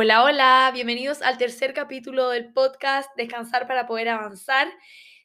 Hola, 0.00 0.22
hola, 0.22 0.70
bienvenidos 0.72 1.22
al 1.22 1.38
tercer 1.38 1.74
capítulo 1.74 2.28
del 2.28 2.52
podcast 2.52 3.10
Descansar 3.16 3.66
para 3.66 3.88
poder 3.88 4.08
avanzar. 4.10 4.68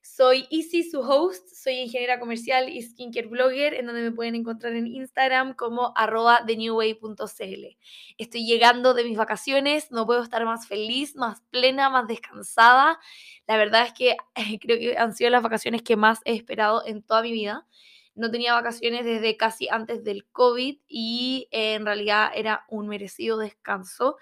Soy 0.01 0.47
Isi, 0.49 0.81
su 0.81 1.01
host, 1.01 1.47
soy 1.47 1.75
ingeniera 1.75 2.19
comercial 2.19 2.67
y 2.69 2.81
skincare 2.81 3.27
blogger, 3.27 3.75
en 3.75 3.85
donde 3.85 4.01
me 4.01 4.11
pueden 4.11 4.33
encontrar 4.33 4.73
en 4.73 4.87
Instagram 4.87 5.53
como 5.53 5.93
arroba 5.95 6.43
thenewway.cl. 6.47 7.77
Estoy 8.17 8.47
llegando 8.47 8.95
de 8.95 9.03
mis 9.03 9.15
vacaciones, 9.15 9.91
no 9.91 10.07
puedo 10.07 10.23
estar 10.23 10.43
más 10.43 10.67
feliz, 10.67 11.15
más 11.15 11.41
plena, 11.51 11.91
más 11.91 12.07
descansada. 12.07 12.99
La 13.45 13.57
verdad 13.57 13.85
es 13.85 13.93
que 13.93 14.17
creo 14.59 14.79
que 14.79 14.97
han 14.97 15.13
sido 15.13 15.29
las 15.29 15.43
vacaciones 15.43 15.83
que 15.83 15.97
más 15.97 16.21
he 16.25 16.33
esperado 16.33 16.83
en 16.83 17.03
toda 17.03 17.21
mi 17.21 17.31
vida. 17.31 17.67
No 18.15 18.29
tenía 18.31 18.53
vacaciones 18.53 19.05
desde 19.05 19.37
casi 19.37 19.69
antes 19.69 20.03
del 20.03 20.25
COVID 20.31 20.77
y 20.87 21.47
eh, 21.51 21.75
en 21.75 21.85
realidad 21.85 22.31
era 22.35 22.65
un 22.69 22.87
merecido 22.87 23.37
descanso 23.37 24.17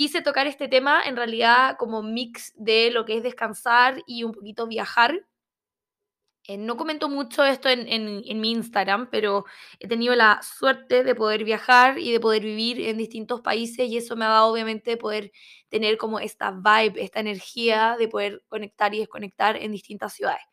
quise 0.00 0.22
tocar 0.22 0.46
este 0.46 0.66
tema 0.66 1.02
en 1.04 1.14
realidad 1.14 1.76
como 1.76 2.02
mix 2.02 2.54
de 2.56 2.90
lo 2.90 3.04
que 3.04 3.18
es 3.18 3.22
descansar 3.22 4.02
y 4.06 4.22
un 4.22 4.32
poquito 4.32 4.66
viajar. 4.66 5.26
Eh, 6.44 6.56
no 6.56 6.78
comento 6.78 7.10
mucho 7.10 7.44
esto 7.44 7.68
en, 7.68 7.86
en, 7.86 8.40
mi 8.40 8.50
Instagram, 8.52 9.10
pero 9.10 9.44
he 9.78 9.88
tenido 9.88 10.14
la 10.14 10.40
suerte 10.42 11.04
de 11.04 11.14
poder 11.14 11.44
viajar 11.44 11.98
y 11.98 12.12
de 12.12 12.18
poder 12.18 12.42
vivir 12.42 12.80
en 12.80 12.96
distintos 12.96 13.42
países 13.42 13.90
y 13.90 13.98
eso 13.98 14.16
me 14.16 14.24
ha 14.24 14.28
dado 14.28 14.50
obviamente 14.50 14.96
poder 14.96 15.32
tener 15.68 15.98
como 15.98 16.18
esta 16.18 16.50
vibe, 16.50 17.02
esta 17.04 17.20
energía 17.20 17.96
de 17.98 18.08
poder 18.08 18.42
conectar 18.48 18.94
y 18.94 19.00
desconectar 19.00 19.56
en 19.56 19.70
distintas 19.70 20.14
ciudades. 20.14 20.44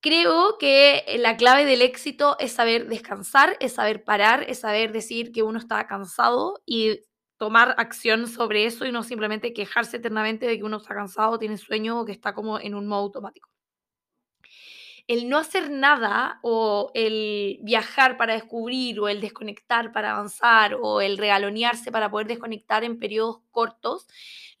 Creo 0.00 0.58
que 0.58 1.04
la 1.20 1.36
clave 1.36 1.64
del 1.64 1.82
éxito 1.82 2.36
es 2.40 2.50
saber 2.50 2.88
descansar, 2.88 3.56
es 3.60 3.74
saber 3.74 4.02
parar, 4.02 4.44
es 4.48 4.58
saber 4.58 4.90
decir 4.90 5.30
que 5.30 5.44
uno 5.44 5.60
está 5.60 5.86
cansado 5.86 6.60
y 6.66 7.02
tomar 7.38 7.74
acción 7.78 8.26
sobre 8.28 8.66
eso 8.66 8.84
y 8.86 8.92
no 8.92 9.02
simplemente 9.02 9.52
quejarse 9.52 9.98
eternamente 9.98 10.46
de 10.46 10.58
que 10.58 10.64
uno 10.64 10.78
está 10.78 10.94
cansado, 10.94 11.38
tiene 11.38 11.56
sueño 11.58 12.00
o 12.00 12.04
que 12.04 12.12
está 12.12 12.34
como 12.34 12.60
en 12.60 12.74
un 12.74 12.86
modo 12.86 13.02
automático. 13.02 13.48
El 15.08 15.28
no 15.28 15.38
hacer 15.38 15.70
nada 15.70 16.38
o 16.42 16.90
el 16.94 17.58
viajar 17.62 18.16
para 18.18 18.34
descubrir 18.34 19.00
o 19.00 19.08
el 19.08 19.20
desconectar 19.22 19.90
para 19.90 20.12
avanzar 20.12 20.76
o 20.80 21.00
el 21.00 21.18
regalonearse 21.18 21.90
para 21.90 22.10
poder 22.10 22.28
desconectar 22.28 22.84
en 22.84 22.98
periodos 22.98 23.38
cortos 23.50 24.06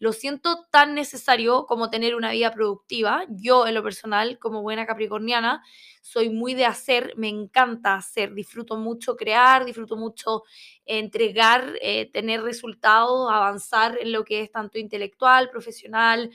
lo 0.00 0.12
siento 0.12 0.66
tan 0.70 0.94
necesario 0.94 1.66
como 1.66 1.90
tener 1.90 2.14
una 2.14 2.30
vida 2.30 2.52
productiva. 2.52 3.24
Yo, 3.30 3.66
en 3.66 3.74
lo 3.74 3.82
personal, 3.82 4.38
como 4.38 4.62
buena 4.62 4.86
capricorniana, 4.86 5.62
soy 6.02 6.30
muy 6.30 6.54
de 6.54 6.66
hacer, 6.66 7.14
me 7.16 7.28
encanta 7.28 7.94
hacer, 7.94 8.32
disfruto 8.34 8.76
mucho 8.76 9.16
crear, 9.16 9.64
disfruto 9.64 9.96
mucho 9.96 10.44
entregar, 10.86 11.74
eh, 11.82 12.10
tener 12.12 12.42
resultados, 12.42 13.28
avanzar 13.30 13.98
en 14.00 14.12
lo 14.12 14.24
que 14.24 14.40
es 14.42 14.52
tanto 14.52 14.78
intelectual, 14.78 15.50
profesional, 15.50 16.30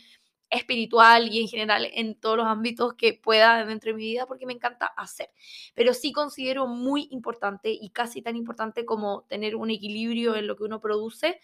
espiritual 0.54 1.28
y 1.30 1.42
en 1.42 1.48
general 1.48 1.90
en 1.92 2.16
todos 2.16 2.38
los 2.38 2.46
ámbitos 2.46 2.94
que 2.94 3.14
pueda 3.14 3.66
dentro 3.66 3.92
de 3.92 3.98
mi 3.98 4.04
vida 4.04 4.26
porque 4.26 4.46
me 4.46 4.54
encanta 4.54 4.86
hacer. 4.86 5.30
Pero 5.74 5.94
sí 5.94 6.12
considero 6.12 6.68
muy 6.68 7.08
importante 7.12 7.72
y 7.72 7.90
casi 7.90 8.22
tan 8.22 8.36
importante 8.36 8.86
como 8.86 9.24
tener 9.24 9.56
un 9.56 9.72
equilibrio 9.72 10.36
en 10.36 10.48
lo 10.48 10.56
que 10.56 10.64
uno 10.64 10.80
produce 10.80 11.40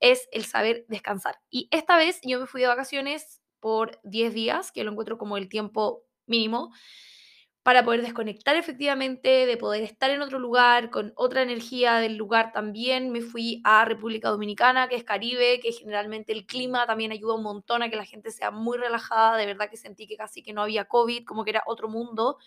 es 0.00 0.28
el 0.32 0.44
saber 0.44 0.84
descansar. 0.88 1.36
Y 1.48 1.68
esta 1.70 1.96
vez 1.96 2.20
yo 2.22 2.40
me 2.40 2.46
fui 2.46 2.60
de 2.60 2.66
vacaciones 2.66 3.40
por 3.60 4.00
10 4.02 4.34
días, 4.34 4.72
que 4.72 4.84
lo 4.84 4.90
encuentro 4.90 5.16
como 5.16 5.36
el 5.36 5.48
tiempo 5.48 6.04
mínimo, 6.26 6.72
para 7.62 7.84
poder 7.84 8.02
desconectar 8.02 8.56
efectivamente, 8.56 9.46
de 9.46 9.56
poder 9.56 9.84
estar 9.84 10.10
en 10.10 10.20
otro 10.20 10.40
lugar, 10.40 10.90
con 10.90 11.12
otra 11.14 11.42
energía 11.42 11.94
del 11.96 12.16
lugar 12.16 12.52
también. 12.52 13.10
Me 13.10 13.20
fui 13.20 13.60
a 13.64 13.84
República 13.84 14.30
Dominicana, 14.30 14.88
que 14.88 14.96
es 14.96 15.04
Caribe, 15.04 15.60
que 15.60 15.72
generalmente 15.72 16.32
el 16.32 16.44
clima 16.44 16.86
también 16.86 17.12
ayuda 17.12 17.34
un 17.34 17.44
montón 17.44 17.82
a 17.82 17.88
que 17.88 17.96
la 17.96 18.04
gente 18.04 18.32
sea 18.32 18.50
muy 18.50 18.78
relajada. 18.78 19.36
De 19.36 19.46
verdad 19.46 19.70
que 19.70 19.76
sentí 19.76 20.08
que 20.08 20.16
casi 20.16 20.42
que 20.42 20.52
no 20.52 20.62
había 20.62 20.86
COVID, 20.86 21.24
como 21.24 21.44
que 21.44 21.50
era 21.50 21.62
otro 21.66 21.88
mundo. 21.88 22.38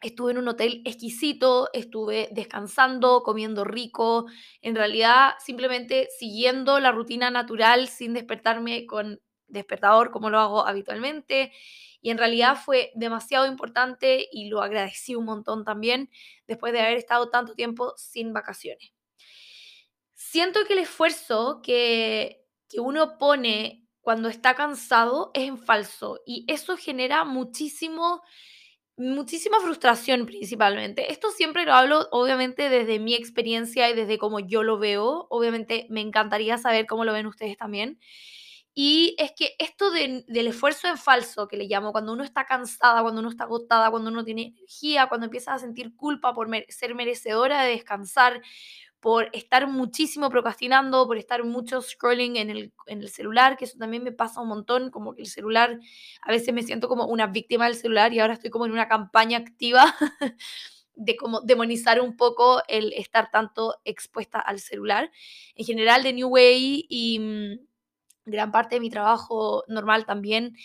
Estuve 0.00 0.32
en 0.32 0.38
un 0.38 0.48
hotel 0.48 0.82
exquisito, 0.84 1.70
estuve 1.72 2.28
descansando, 2.32 3.22
comiendo 3.22 3.64
rico, 3.64 4.26
en 4.60 4.74
realidad 4.76 5.32
simplemente 5.38 6.08
siguiendo 6.18 6.78
la 6.78 6.92
rutina 6.92 7.30
natural 7.30 7.88
sin 7.88 8.12
despertarme 8.12 8.84
con 8.86 9.20
despertador 9.46 10.10
como 10.10 10.28
lo 10.30 10.40
hago 10.40 10.66
habitualmente. 10.66 11.52
Y 12.04 12.10
en 12.10 12.18
realidad 12.18 12.58
fue 12.62 12.92
demasiado 12.94 13.46
importante 13.46 14.28
y 14.30 14.50
lo 14.50 14.60
agradecí 14.60 15.14
un 15.14 15.24
montón 15.24 15.64
también 15.64 16.10
después 16.46 16.74
de 16.74 16.80
haber 16.80 16.98
estado 16.98 17.30
tanto 17.30 17.54
tiempo 17.54 17.94
sin 17.96 18.34
vacaciones. 18.34 18.92
Siento 20.12 20.60
que 20.66 20.74
el 20.74 20.80
esfuerzo 20.80 21.62
que, 21.62 22.44
que 22.68 22.78
uno 22.78 23.16
pone 23.16 23.86
cuando 24.02 24.28
está 24.28 24.54
cansado 24.54 25.30
es 25.32 25.48
en 25.48 25.56
falso 25.56 26.20
y 26.26 26.44
eso 26.46 26.76
genera 26.76 27.24
muchísimo 27.24 28.20
Muchísima 28.96 29.58
frustración 29.58 30.24
principalmente. 30.24 31.10
Esto 31.10 31.32
siempre 31.32 31.64
lo 31.64 31.72
hablo 31.72 32.06
obviamente 32.12 32.68
desde 32.68 33.00
mi 33.00 33.14
experiencia 33.14 33.90
y 33.90 33.94
desde 33.94 34.18
cómo 34.18 34.38
yo 34.38 34.62
lo 34.62 34.78
veo. 34.78 35.26
Obviamente 35.30 35.88
me 35.90 36.00
encantaría 36.00 36.58
saber 36.58 36.86
cómo 36.86 37.04
lo 37.04 37.12
ven 37.12 37.26
ustedes 37.26 37.56
también. 37.56 37.98
Y 38.76 39.14
es 39.18 39.32
que 39.36 39.54
esto 39.60 39.92
del 39.92 40.24
esfuerzo 40.28 40.88
en 40.88 40.98
falso, 40.98 41.46
que 41.46 41.56
le 41.56 41.66
llamo, 41.66 41.92
cuando 41.92 42.12
uno 42.12 42.24
está 42.24 42.44
cansada, 42.44 43.02
cuando 43.02 43.20
uno 43.20 43.30
está 43.30 43.44
agotada, 43.44 43.88
cuando 43.90 44.10
uno 44.10 44.24
tiene 44.24 44.54
energía, 44.56 45.06
cuando 45.08 45.26
empieza 45.26 45.54
a 45.54 45.58
sentir 45.60 45.94
culpa 45.94 46.34
por 46.34 46.48
ser 46.68 46.96
merecedora 46.96 47.62
de 47.62 47.70
descansar, 47.70 48.42
por 48.98 49.28
estar 49.32 49.68
muchísimo 49.68 50.28
procrastinando, 50.28 51.06
por 51.06 51.18
estar 51.18 51.44
mucho 51.44 51.82
scrolling 51.82 52.36
en 52.36 52.50
el, 52.50 52.72
en 52.86 53.02
el, 53.02 53.10
celular, 53.10 53.56
que 53.56 53.66
eso 53.66 53.78
también 53.78 54.02
me 54.02 54.12
pasa 54.12 54.40
un 54.40 54.48
montón, 54.48 54.90
como 54.90 55.14
que 55.14 55.22
el 55.22 55.28
celular, 55.28 55.78
a 56.22 56.30
veces 56.32 56.52
me 56.52 56.62
siento 56.62 56.88
como 56.88 57.04
una 57.06 57.26
víctima 57.26 57.66
del 57.66 57.76
celular 57.76 58.12
y 58.12 58.20
ahora 58.20 58.32
estoy 58.32 58.50
como 58.50 58.66
en 58.66 58.72
una 58.72 58.88
campaña 58.88 59.38
activa 59.38 59.94
de 60.96 61.16
como 61.16 61.42
demonizar 61.42 62.00
un 62.00 62.16
poco 62.16 62.62
el 62.66 62.92
estar 62.94 63.30
tanto 63.30 63.76
expuesta 63.84 64.40
al 64.40 64.58
celular. 64.58 65.12
En 65.54 65.64
general 65.64 66.02
de 66.02 66.12
New 66.14 66.28
Way 66.28 66.86
y 66.88 67.18
mm, 67.18 67.73
gran 68.24 68.52
parte 68.52 68.76
de 68.76 68.80
mi 68.80 68.90
trabajo 68.90 69.64
normal 69.68 70.06
también 70.06 70.56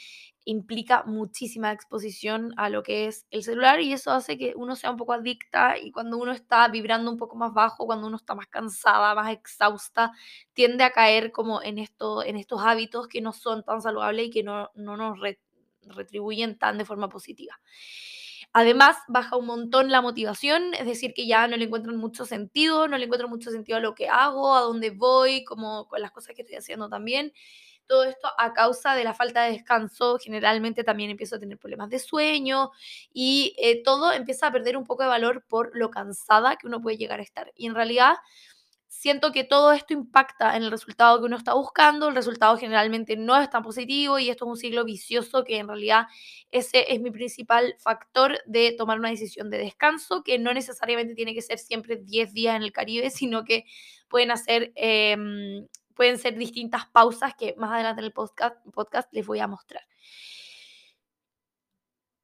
implica 0.45 1.03
muchísima 1.03 1.71
exposición 1.71 2.53
a 2.57 2.69
lo 2.69 2.81
que 2.81 3.07
es 3.07 3.27
el 3.29 3.43
celular 3.43 3.81
y 3.81 3.93
eso 3.93 4.11
hace 4.11 4.37
que 4.37 4.53
uno 4.55 4.75
sea 4.75 4.91
un 4.91 4.97
poco 4.97 5.13
adicta 5.13 5.77
y 5.77 5.91
cuando 5.91 6.17
uno 6.17 6.31
está 6.31 6.67
vibrando 6.69 7.11
un 7.11 7.17
poco 7.17 7.35
más 7.35 7.53
bajo, 7.53 7.85
cuando 7.85 8.07
uno 8.07 8.17
está 8.17 8.33
más 8.33 8.47
cansada, 8.47 9.13
más 9.13 9.31
exhausta, 9.31 10.11
tiende 10.53 10.83
a 10.83 10.91
caer 10.91 11.31
como 11.31 11.61
en, 11.61 11.77
esto, 11.77 12.23
en 12.23 12.35
estos 12.35 12.61
hábitos 12.63 13.07
que 13.07 13.21
no 13.21 13.31
son 13.33 13.63
tan 13.63 13.81
saludables 13.81 14.27
y 14.27 14.29
que 14.31 14.43
no, 14.43 14.71
nos 14.75 15.19
retribuyen 15.83 16.57
tan 16.57 16.77
de 16.77 16.85
forma 16.85 17.09
positiva. 17.09 17.59
Además, 18.53 18.97
baja 19.07 19.37
un 19.37 19.45
montón 19.45 19.91
la 19.91 20.01
motivación, 20.01 20.73
es 20.73 20.85
decir, 20.87 21.13
que 21.13 21.27
ya 21.27 21.47
no 21.47 21.55
le 21.55 21.65
encuentran 21.65 21.97
mucho 21.97 22.25
sentido, 22.25 22.87
no 22.87 22.97
le 22.97 23.05
encuentro 23.05 23.27
mucho 23.29 23.51
sentido 23.51 23.77
a 23.77 23.81
lo 23.81 23.93
que 23.93 24.09
hago, 24.09 24.55
a 24.55 24.61
dónde 24.61 24.89
voy, 24.89 25.43
como 25.43 25.87
con 25.87 26.01
las 26.01 26.11
cosas 26.11 26.35
que 26.35 26.41
estoy 26.41 26.57
haciendo 26.57 26.89
también. 26.89 27.31
Todo 27.87 28.03
esto 28.05 28.27
a 28.37 28.53
causa 28.53 28.95
de 28.95 29.03
la 29.03 29.13
falta 29.15 29.43
de 29.43 29.51
descanso, 29.53 30.17
generalmente 30.19 30.83
también 30.83 31.11
empiezo 31.11 31.35
a 31.37 31.39
tener 31.39 31.57
problemas 31.59 31.89
de 31.89 31.99
sueño 31.99 32.71
y 33.13 33.55
eh, 33.59 33.83
todo 33.83 34.11
empieza 34.13 34.47
a 34.47 34.51
perder 34.51 34.77
un 34.77 34.85
poco 34.85 35.03
de 35.03 35.09
valor 35.09 35.43
por 35.47 35.71
lo 35.75 35.89
cansada 35.91 36.55
que 36.57 36.67
uno 36.67 36.81
puede 36.81 36.97
llegar 36.97 37.19
a 37.19 37.23
estar. 37.23 37.51
Y 37.55 37.67
en 37.67 37.75
realidad 37.75 38.15
siento 38.99 39.31
que 39.31 39.45
todo 39.45 39.71
esto 39.71 39.93
impacta 39.93 40.57
en 40.57 40.63
el 40.63 40.71
resultado 40.71 41.19
que 41.19 41.25
uno 41.25 41.37
está 41.37 41.53
buscando, 41.53 42.09
el 42.09 42.15
resultado 42.15 42.57
generalmente 42.57 43.15
no 43.15 43.39
es 43.39 43.49
tan 43.49 43.63
positivo 43.63 44.19
y 44.19 44.29
esto 44.29 44.43
es 44.43 44.49
un 44.49 44.57
ciclo 44.57 44.83
vicioso 44.83 45.45
que 45.45 45.57
en 45.57 45.69
realidad 45.69 46.07
ese 46.51 46.91
es 46.91 46.99
mi 46.99 47.09
principal 47.09 47.77
factor 47.79 48.39
de 48.45 48.73
tomar 48.77 48.99
una 48.99 49.09
decisión 49.09 49.49
de 49.49 49.57
descanso, 49.57 50.21
que 50.21 50.37
no 50.37 50.53
necesariamente 50.53 51.15
tiene 51.15 51.33
que 51.33 51.41
ser 51.41 51.59
siempre 51.59 51.95
10 51.95 52.33
días 52.33 52.57
en 52.57 52.63
el 52.63 52.73
Caribe, 52.73 53.09
sino 53.09 53.45
que 53.45 53.63
pueden 54.09 54.31
hacer 54.31 54.73
em, 54.75 55.65
pueden 55.95 56.17
ser 56.17 56.37
distintas 56.37 56.85
pausas 56.87 57.33
que 57.35 57.55
más 57.57 57.71
adelante 57.71 58.01
en 58.01 58.05
el 58.05 58.11
podcast, 58.11 58.57
podcast 58.73 59.07
les 59.13 59.25
voy 59.25 59.39
a 59.39 59.47
mostrar. 59.47 59.83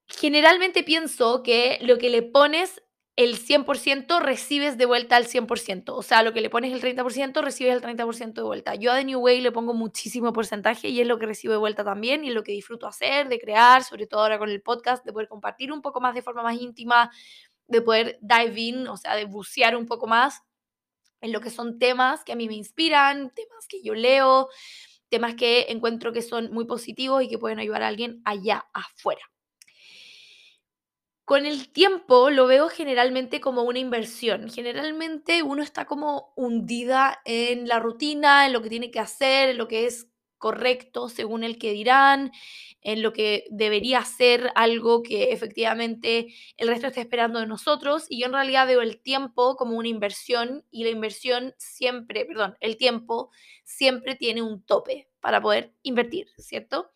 Generalmente 0.07 0.83
pienso 0.83 1.41
que 1.41 1.79
lo 1.81 1.97
que 1.97 2.09
le 2.09 2.21
pones 2.21 2.81
el 3.15 3.37
100% 3.37 4.19
recibes 4.19 4.77
de 4.77 4.85
vuelta 4.85 5.15
al 5.15 5.25
100%. 5.25 5.93
O 5.95 6.01
sea, 6.03 6.21
lo 6.21 6.33
que 6.33 6.41
le 6.41 6.49
pones 6.49 6.73
el 6.73 6.81
30% 6.81 7.41
recibes 7.41 7.73
el 7.73 7.81
30% 7.81 8.33
de 8.33 8.41
vuelta. 8.41 8.75
Yo 8.75 8.91
a 8.91 8.97
The 8.97 9.05
New 9.05 9.19
Way 9.19 9.41
le 9.41 9.51
pongo 9.51 9.73
muchísimo 9.73 10.33
porcentaje 10.33 10.89
y 10.89 10.99
es 10.99 11.07
lo 11.07 11.17
que 11.17 11.25
recibo 11.25 11.53
de 11.53 11.59
vuelta 11.59 11.83
también 11.85 12.25
y 12.25 12.29
es 12.29 12.33
lo 12.33 12.43
que 12.43 12.51
disfruto 12.51 12.87
hacer, 12.87 13.29
de 13.29 13.39
crear, 13.39 13.83
sobre 13.83 14.05
todo 14.05 14.21
ahora 14.21 14.37
con 14.37 14.49
el 14.49 14.61
podcast, 14.61 15.05
de 15.05 15.13
poder 15.13 15.29
compartir 15.29 15.71
un 15.71 15.81
poco 15.81 16.01
más 16.01 16.13
de 16.13 16.21
forma 16.21 16.43
más 16.43 16.59
íntima, 16.59 17.09
de 17.67 17.81
poder 17.81 18.19
dive 18.21 18.59
in, 18.59 18.87
o 18.87 18.97
sea, 18.97 19.15
de 19.15 19.25
bucear 19.25 19.77
un 19.77 19.85
poco 19.85 20.07
más 20.07 20.43
en 21.21 21.31
lo 21.31 21.39
que 21.39 21.49
son 21.49 21.79
temas 21.79 22.23
que 22.23 22.33
a 22.33 22.35
mí 22.35 22.47
me 22.47 22.55
inspiran, 22.55 23.31
temas 23.33 23.67
que 23.69 23.81
yo 23.81 23.95
leo, 23.95 24.49
temas 25.09 25.35
que 25.35 25.67
encuentro 25.69 26.11
que 26.11 26.21
son 26.21 26.51
muy 26.51 26.65
positivos 26.65 27.23
y 27.23 27.29
que 27.29 27.37
pueden 27.37 27.59
ayudar 27.59 27.81
a 27.83 27.87
alguien 27.87 28.21
allá 28.25 28.67
afuera. 28.73 29.21
Con 31.25 31.47
el 31.47 31.69
tiempo 31.69 32.29
lo 32.29 32.45
veo 32.45 32.69
generalmente 32.69 33.41
como 33.41 33.63
una 33.63 33.79
inversión. 33.79 34.47
Generalmente 34.51 35.41
uno 35.41 35.63
está 35.63 35.85
como 35.85 36.31
hundida 36.35 37.19
en 37.25 37.67
la 37.67 37.79
rutina, 37.79 38.45
en 38.45 38.53
lo 38.53 38.61
que 38.61 38.69
tiene 38.69 38.91
que 38.91 38.99
hacer, 38.99 39.49
en 39.49 39.57
lo 39.57 39.67
que 39.67 39.87
es 39.87 40.07
correcto 40.37 41.09
según 41.09 41.43
el 41.43 41.57
que 41.57 41.71
dirán, 41.71 42.31
en 42.81 43.01
lo 43.01 43.11
que 43.13 43.45
debería 43.49 44.03
ser 44.05 44.51
algo 44.53 45.01
que 45.01 45.31
efectivamente 45.31 46.27
el 46.57 46.67
resto 46.67 46.85
está 46.87 47.01
esperando 47.01 47.39
de 47.39 47.47
nosotros. 47.47 48.05
Y 48.07 48.19
yo 48.19 48.27
en 48.27 48.33
realidad 48.33 48.67
veo 48.67 48.81
el 48.83 49.01
tiempo 49.01 49.55
como 49.55 49.77
una 49.77 49.87
inversión 49.87 50.63
y 50.69 50.83
la 50.83 50.91
inversión 50.91 51.55
siempre, 51.57 52.25
perdón, 52.25 52.55
el 52.59 52.77
tiempo 52.77 53.31
siempre 53.63 54.15
tiene 54.15 54.43
un 54.43 54.61
tope 54.63 55.09
para 55.25 55.41
poder 55.41 55.73
invertir, 55.81 56.27
¿cierto? 56.37 56.91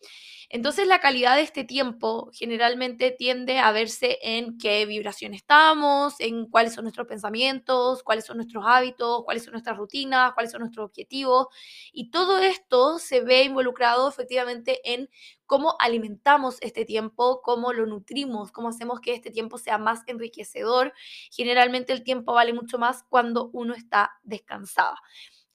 Entonces 0.50 0.86
la 0.86 1.00
calidad 1.00 1.34
de 1.34 1.42
este 1.42 1.64
tiempo 1.64 2.30
generalmente 2.32 3.10
tiende 3.10 3.58
a 3.58 3.72
verse 3.72 4.20
en 4.22 4.56
qué 4.56 4.86
vibración 4.86 5.34
estamos, 5.34 6.14
en 6.20 6.46
cuáles 6.46 6.74
son 6.74 6.84
nuestros 6.84 7.08
pensamientos, 7.08 8.04
cuáles 8.04 8.24
son 8.26 8.36
nuestros 8.36 8.62
hábitos, 8.64 9.24
cuáles 9.24 9.42
son 9.42 9.54
nuestras 9.54 9.76
rutinas, 9.76 10.32
cuáles 10.34 10.52
son 10.52 10.60
nuestros 10.60 10.86
objetivos. 10.86 11.48
Y 11.92 12.12
todo 12.12 12.38
esto 12.38 13.00
se 13.00 13.20
ve 13.20 13.42
involucrado 13.42 14.08
efectivamente 14.08 14.78
en 14.84 15.10
cómo 15.44 15.74
alimentamos 15.80 16.58
este 16.60 16.84
tiempo, 16.84 17.42
cómo 17.42 17.72
lo 17.72 17.84
nutrimos, 17.84 18.52
cómo 18.52 18.68
hacemos 18.68 19.00
que 19.00 19.14
este 19.14 19.32
tiempo 19.32 19.58
sea 19.58 19.76
más 19.76 20.02
enriquecedor. 20.06 20.92
Generalmente 21.32 21.92
el 21.92 22.04
tiempo 22.04 22.32
vale 22.32 22.52
mucho 22.52 22.78
más 22.78 23.02
cuando 23.08 23.50
uno 23.52 23.74
está 23.74 24.12
descansado. 24.22 24.94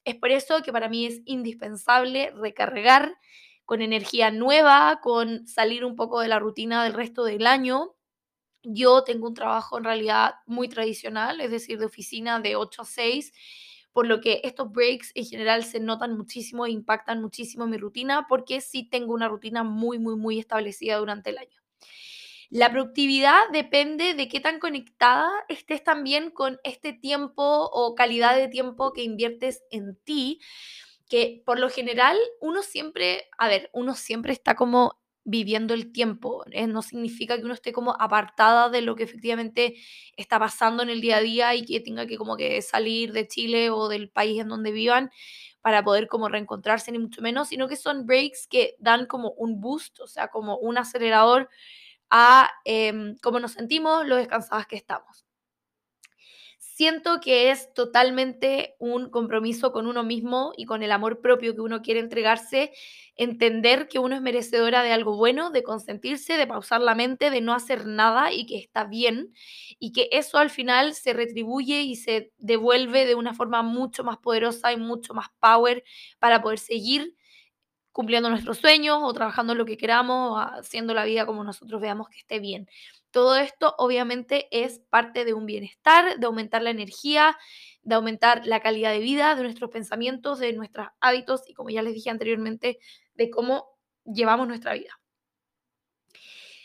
Es 0.06 0.14
por 0.14 0.30
eso 0.30 0.62
que 0.62 0.72
para 0.72 0.88
mí 0.88 1.04
es 1.04 1.20
indispensable 1.24 2.30
recargar 2.30 3.18
con 3.64 3.82
energía 3.82 4.30
nueva, 4.30 5.00
con 5.02 5.48
salir 5.48 5.84
un 5.84 5.96
poco 5.96 6.20
de 6.20 6.28
la 6.28 6.38
rutina 6.38 6.84
del 6.84 6.94
resto 6.94 7.24
del 7.24 7.44
año. 7.44 7.96
Yo 8.62 9.04
tengo 9.04 9.28
un 9.28 9.34
trabajo 9.34 9.78
en 9.78 9.84
realidad 9.84 10.36
muy 10.46 10.68
tradicional, 10.68 11.40
es 11.40 11.50
decir, 11.50 11.78
de 11.78 11.86
oficina 11.86 12.40
de 12.40 12.56
8 12.56 12.82
a 12.82 12.84
6, 12.86 13.32
por 13.92 14.06
lo 14.06 14.20
que 14.20 14.42
estos 14.44 14.72
breaks 14.72 15.12
en 15.16 15.26
general 15.26 15.64
se 15.64 15.80
notan 15.80 16.16
muchísimo 16.16 16.66
e 16.66 16.70
impactan 16.70 17.20
muchísimo 17.20 17.66
mi 17.66 17.76
rutina, 17.78 18.26
porque 18.28 18.60
sí 18.60 18.88
tengo 18.88 19.14
una 19.14 19.28
rutina 19.28 19.64
muy, 19.64 19.98
muy, 19.98 20.16
muy 20.16 20.38
establecida 20.38 20.98
durante 20.98 21.30
el 21.30 21.38
año. 21.38 21.60
La 22.50 22.70
productividad 22.70 23.48
depende 23.52 24.14
de 24.14 24.28
qué 24.28 24.40
tan 24.40 24.60
conectada 24.60 25.28
estés 25.48 25.82
también 25.82 26.30
con 26.30 26.58
este 26.64 26.92
tiempo 26.92 27.42
o 27.72 27.94
calidad 27.94 28.36
de 28.36 28.48
tiempo 28.48 28.92
que 28.92 29.02
inviertes 29.02 29.64
en 29.70 29.96
ti, 30.04 30.40
que 31.08 31.42
por 31.44 31.58
lo 31.58 31.68
general 31.70 32.16
uno 32.40 32.62
siempre, 32.62 33.28
a 33.38 33.48
ver, 33.48 33.70
uno 33.72 33.94
siempre 33.94 34.32
está 34.32 34.54
como 34.54 34.98
viviendo 35.24 35.74
el 35.74 35.90
tiempo, 35.90 36.44
¿eh? 36.52 36.68
no 36.68 36.82
significa 36.82 37.36
que 37.36 37.42
uno 37.44 37.54
esté 37.54 37.72
como 37.72 38.00
apartada 38.00 38.70
de 38.70 38.80
lo 38.80 38.94
que 38.94 39.02
efectivamente 39.02 39.74
está 40.16 40.38
pasando 40.38 40.84
en 40.84 40.88
el 40.88 41.00
día 41.00 41.16
a 41.16 41.20
día 41.20 41.54
y 41.56 41.64
que 41.64 41.80
tenga 41.80 42.06
que 42.06 42.16
como 42.16 42.36
que 42.36 42.62
salir 42.62 43.12
de 43.12 43.26
Chile 43.26 43.70
o 43.70 43.88
del 43.88 44.08
país 44.08 44.40
en 44.40 44.48
donde 44.48 44.70
vivan 44.70 45.10
para 45.62 45.82
poder 45.82 46.06
como 46.06 46.28
reencontrarse 46.28 46.92
ni 46.92 47.00
mucho 47.00 47.22
menos, 47.22 47.48
sino 47.48 47.66
que 47.66 47.74
son 47.74 48.06
breaks 48.06 48.46
que 48.46 48.76
dan 48.78 49.06
como 49.06 49.32
un 49.32 49.60
boost, 49.60 49.98
o 49.98 50.06
sea, 50.06 50.28
como 50.28 50.58
un 50.58 50.78
acelerador 50.78 51.48
a 52.10 52.50
em, 52.64 53.16
cómo 53.22 53.40
nos 53.40 53.52
sentimos, 53.52 54.06
lo 54.06 54.16
descansadas 54.16 54.66
que 54.66 54.76
estamos. 54.76 55.26
Siento 56.58 57.20
que 57.20 57.50
es 57.50 57.72
totalmente 57.72 58.74
un 58.78 59.08
compromiso 59.08 59.72
con 59.72 59.86
uno 59.86 60.02
mismo 60.04 60.52
y 60.58 60.66
con 60.66 60.82
el 60.82 60.92
amor 60.92 61.22
propio 61.22 61.54
que 61.54 61.62
uno 61.62 61.80
quiere 61.80 62.00
entregarse, 62.00 62.70
entender 63.16 63.88
que 63.88 63.98
uno 63.98 64.14
es 64.14 64.20
merecedora 64.20 64.82
de 64.82 64.92
algo 64.92 65.16
bueno, 65.16 65.50
de 65.50 65.62
consentirse, 65.62 66.36
de 66.36 66.46
pausar 66.46 66.82
la 66.82 66.94
mente, 66.94 67.30
de 67.30 67.40
no 67.40 67.54
hacer 67.54 67.86
nada 67.86 68.30
y 68.30 68.44
que 68.44 68.58
está 68.58 68.84
bien 68.84 69.32
y 69.78 69.92
que 69.92 70.10
eso 70.12 70.36
al 70.36 70.50
final 70.50 70.92
se 70.92 71.14
retribuye 71.14 71.80
y 71.80 71.96
se 71.96 72.30
devuelve 72.36 73.06
de 73.06 73.14
una 73.14 73.32
forma 73.32 73.62
mucho 73.62 74.04
más 74.04 74.18
poderosa 74.18 74.70
y 74.70 74.76
mucho 74.76 75.14
más 75.14 75.28
power 75.40 75.82
para 76.18 76.42
poder 76.42 76.58
seguir 76.58 77.14
cumpliendo 77.96 78.28
nuestros 78.28 78.58
sueños 78.58 78.98
o 79.00 79.10
trabajando 79.14 79.54
lo 79.54 79.64
que 79.64 79.78
queramos, 79.78 80.32
o 80.32 80.36
haciendo 80.36 80.92
la 80.92 81.06
vida 81.06 81.24
como 81.24 81.42
nosotros 81.42 81.80
veamos 81.80 82.10
que 82.10 82.18
esté 82.18 82.40
bien. 82.40 82.68
Todo 83.10 83.36
esto 83.36 83.74
obviamente 83.78 84.48
es 84.50 84.80
parte 84.90 85.24
de 85.24 85.32
un 85.32 85.46
bienestar, 85.46 86.18
de 86.18 86.26
aumentar 86.26 86.60
la 86.60 86.68
energía, 86.68 87.38
de 87.80 87.94
aumentar 87.94 88.46
la 88.46 88.60
calidad 88.60 88.90
de 88.90 88.98
vida, 88.98 89.34
de 89.34 89.44
nuestros 89.44 89.70
pensamientos, 89.70 90.38
de 90.38 90.52
nuestros 90.52 90.88
hábitos 91.00 91.48
y 91.48 91.54
como 91.54 91.70
ya 91.70 91.80
les 91.80 91.94
dije 91.94 92.10
anteriormente, 92.10 92.78
de 93.14 93.30
cómo 93.30 93.64
llevamos 94.04 94.46
nuestra 94.46 94.74
vida. 94.74 95.00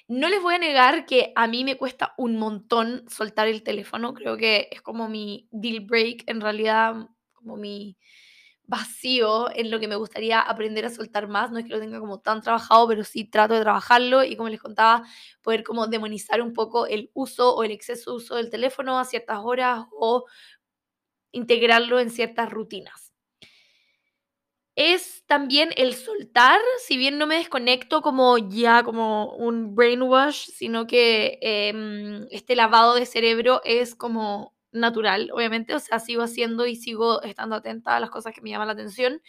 No 0.10 0.28
les 0.28 0.42
voy 0.42 0.56
a 0.56 0.60
negar 0.60 1.06
que 1.06 1.32
a 1.38 1.48
mí 1.48 1.64
me 1.64 1.78
cuesta 1.78 2.14
un 2.18 2.36
montón 2.36 3.06
soltar 3.08 3.48
el 3.48 3.64
teléfono, 3.64 4.14
creo 4.14 4.36
que 4.36 4.68
es 4.70 4.82
como 4.82 5.08
mi 5.08 5.48
deal 5.50 5.80
break, 5.86 6.26
en 6.28 6.42
realidad 6.42 7.08
como 7.32 7.56
mi, 7.56 7.96
vacío 8.72 9.52
en 9.56 9.70
lo 9.70 9.80
que 9.80 9.88
me 9.88 9.96
gustaría 9.98 10.40
aprender 10.42 10.86
a 10.86 10.90
soltar 10.90 11.28
más. 11.28 11.52
No 11.52 11.60
es 11.60 11.66
que 11.66 11.72
lo 11.72 11.80
tenga 11.80 12.00
como 12.00 12.20
tan 12.22 12.42
trabajado, 12.42 12.88
pero 12.88 13.04
sí 13.04 13.26
trato 13.26 13.54
de 13.54 13.62
trabajarlo 13.62 14.24
y 14.24 14.36
como 14.38 14.50
les 14.50 14.62
contaba, 14.62 15.04
poder 15.44 15.64
como 15.64 15.88
demonizar 15.88 16.42
un 16.42 16.54
poco 16.54 16.88
el 16.88 17.12
uso 17.14 17.54
o 17.56 17.64
el 17.64 17.72
exceso 17.72 18.12
de 18.12 18.18
uso 18.18 18.36
del 18.36 18.50
teléfono 18.50 18.98
a 19.00 19.06
ciertas 19.06 19.40
horas 19.44 19.86
o 19.92 20.26
integrarlo 21.34 22.00
en 22.00 22.10
ciertas 22.10 22.50
rutinas. 22.50 23.12
Es 24.78 25.24
también 25.28 25.70
el 25.76 25.94
soltar, 25.96 26.60
si 26.88 26.96
bien 26.98 27.18
no 27.18 27.28
me 27.28 27.36
desconecto 27.36 28.02
como 28.02 28.38
ya 28.38 28.84
como 28.84 29.36
un 29.36 29.76
brainwash, 29.76 30.48
sino 30.50 30.88
que 30.88 31.38
em, 31.42 32.26
este 32.32 32.56
lavado 32.56 32.96
de 32.96 33.06
cerebro 33.06 33.62
es 33.66 33.96
como 33.96 34.54
natural, 34.72 35.30
obviamente, 35.34 35.76
o 35.76 35.80
sea, 35.80 36.00
sigo 36.00 36.24
haciendo 36.24 36.66
y 36.66 36.76
sigo 36.76 37.22
estando 37.24 37.56
atenta 37.58 37.96
a 37.98 38.00
las 38.00 38.10
cosas 38.10 38.34
que 38.34 38.42
me 38.42 38.50
llaman 38.50 38.68
la 38.68 38.74
atención 38.74 39.22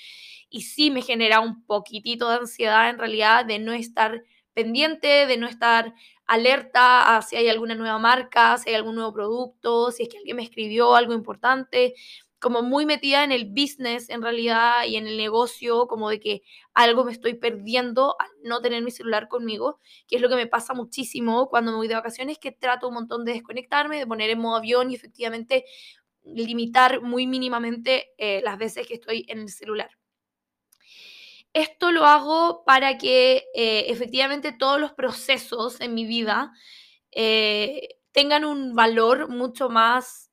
y 0.50 0.62
sí 0.62 0.90
me 0.90 1.02
genera 1.02 1.40
un 1.40 1.64
poquitito 1.66 2.28
de 2.28 2.36
ansiedad 2.36 2.90
en 2.90 2.98
realidad 2.98 3.44
de 3.46 3.58
no 3.58 3.72
estar 3.72 4.24
pendiente, 4.54 5.26
de 5.26 5.36
no 5.38 5.46
estar 5.48 5.94
alerta 6.26 7.16
a 7.16 7.22
si 7.22 7.36
hay 7.36 7.48
alguna 7.48 7.74
nueva 7.74 7.98
marca, 7.98 8.58
si 8.58 8.70
hay 8.70 8.76
algún 8.76 8.94
nuevo 8.96 9.12
producto, 9.12 9.90
si 9.90 10.04
es 10.04 10.08
que 10.08 10.18
alguien 10.18 10.36
me 10.36 10.42
escribió 10.44 10.94
algo 10.94 11.14
importante 11.14 11.94
como 12.42 12.62
muy 12.62 12.86
metida 12.86 13.22
en 13.22 13.30
el 13.30 13.44
business 13.44 14.10
en 14.10 14.20
realidad 14.20 14.84
y 14.84 14.96
en 14.96 15.06
el 15.06 15.16
negocio, 15.16 15.86
como 15.86 16.10
de 16.10 16.18
que 16.18 16.42
algo 16.74 17.04
me 17.04 17.12
estoy 17.12 17.34
perdiendo 17.34 18.16
al 18.18 18.28
no 18.42 18.60
tener 18.60 18.82
mi 18.82 18.90
celular 18.90 19.28
conmigo, 19.28 19.78
que 20.08 20.16
es 20.16 20.22
lo 20.22 20.28
que 20.28 20.34
me 20.34 20.48
pasa 20.48 20.74
muchísimo 20.74 21.48
cuando 21.48 21.70
me 21.70 21.76
voy 21.76 21.86
de 21.86 21.94
vacaciones, 21.94 22.38
que 22.38 22.50
trato 22.50 22.88
un 22.88 22.94
montón 22.94 23.24
de 23.24 23.34
desconectarme, 23.34 23.96
de 23.96 24.08
poner 24.08 24.28
en 24.28 24.40
modo 24.40 24.56
avión 24.56 24.90
y 24.90 24.96
efectivamente 24.96 25.64
limitar 26.24 27.00
muy 27.00 27.28
mínimamente 27.28 28.10
eh, 28.18 28.40
las 28.42 28.58
veces 28.58 28.88
que 28.88 28.94
estoy 28.94 29.24
en 29.28 29.42
el 29.42 29.48
celular. 29.48 29.90
Esto 31.52 31.92
lo 31.92 32.06
hago 32.06 32.64
para 32.64 32.98
que 32.98 33.44
eh, 33.54 33.84
efectivamente 33.86 34.50
todos 34.50 34.80
los 34.80 34.94
procesos 34.94 35.80
en 35.80 35.94
mi 35.94 36.06
vida 36.06 36.50
eh, 37.12 38.00
tengan 38.10 38.44
un 38.44 38.74
valor 38.74 39.28
mucho 39.28 39.68
más 39.68 40.31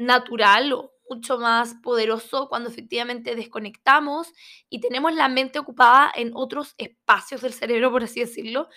natural 0.00 0.72
o 0.72 0.92
mucho 1.08 1.38
más 1.38 1.74
poderoso 1.82 2.48
cuando 2.48 2.70
efectivamente 2.70 3.34
desconectamos 3.34 4.28
y 4.68 4.80
tenemos 4.80 5.14
la 5.14 5.28
mente 5.28 5.58
ocupada 5.58 6.10
en 6.14 6.30
otros 6.34 6.74
espacios 6.78 7.42
del 7.42 7.52
cerebro, 7.52 7.90
por 7.90 8.04
así 8.04 8.20
decirlo, 8.20 8.68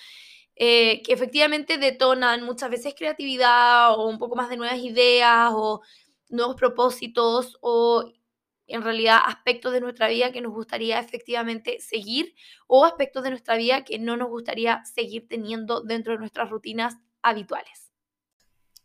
eh, 0.55 1.01
que 1.03 1.13
efectivamente 1.13 1.77
detonan 1.77 2.43
muchas 2.43 2.69
veces 2.71 2.95
creatividad 2.97 3.93
o 3.93 4.07
un 4.07 4.19
poco 4.19 4.35
más 4.35 4.49
de 4.49 4.57
nuevas 4.57 4.79
ideas 4.79 5.51
o 5.53 5.81
nuevos 6.29 6.55
propósitos 6.55 7.57
o 7.61 8.11
en 8.67 8.81
realidad 8.83 9.19
aspectos 9.25 9.73
de 9.73 9.81
nuestra 9.81 10.07
vida 10.09 10.31
que 10.31 10.41
nos 10.41 10.53
gustaría 10.53 10.99
efectivamente 10.99 11.79
seguir 11.79 12.35
o 12.67 12.85
aspectos 12.85 13.23
de 13.23 13.29
nuestra 13.31 13.55
vida 13.57 13.83
que 13.85 13.99
no 13.99 14.17
nos 14.17 14.29
gustaría 14.29 14.83
seguir 14.85 15.27
teniendo 15.27 15.81
dentro 15.81 16.13
de 16.13 16.19
nuestras 16.19 16.49
rutinas 16.49 16.97
habituales. 17.21 17.92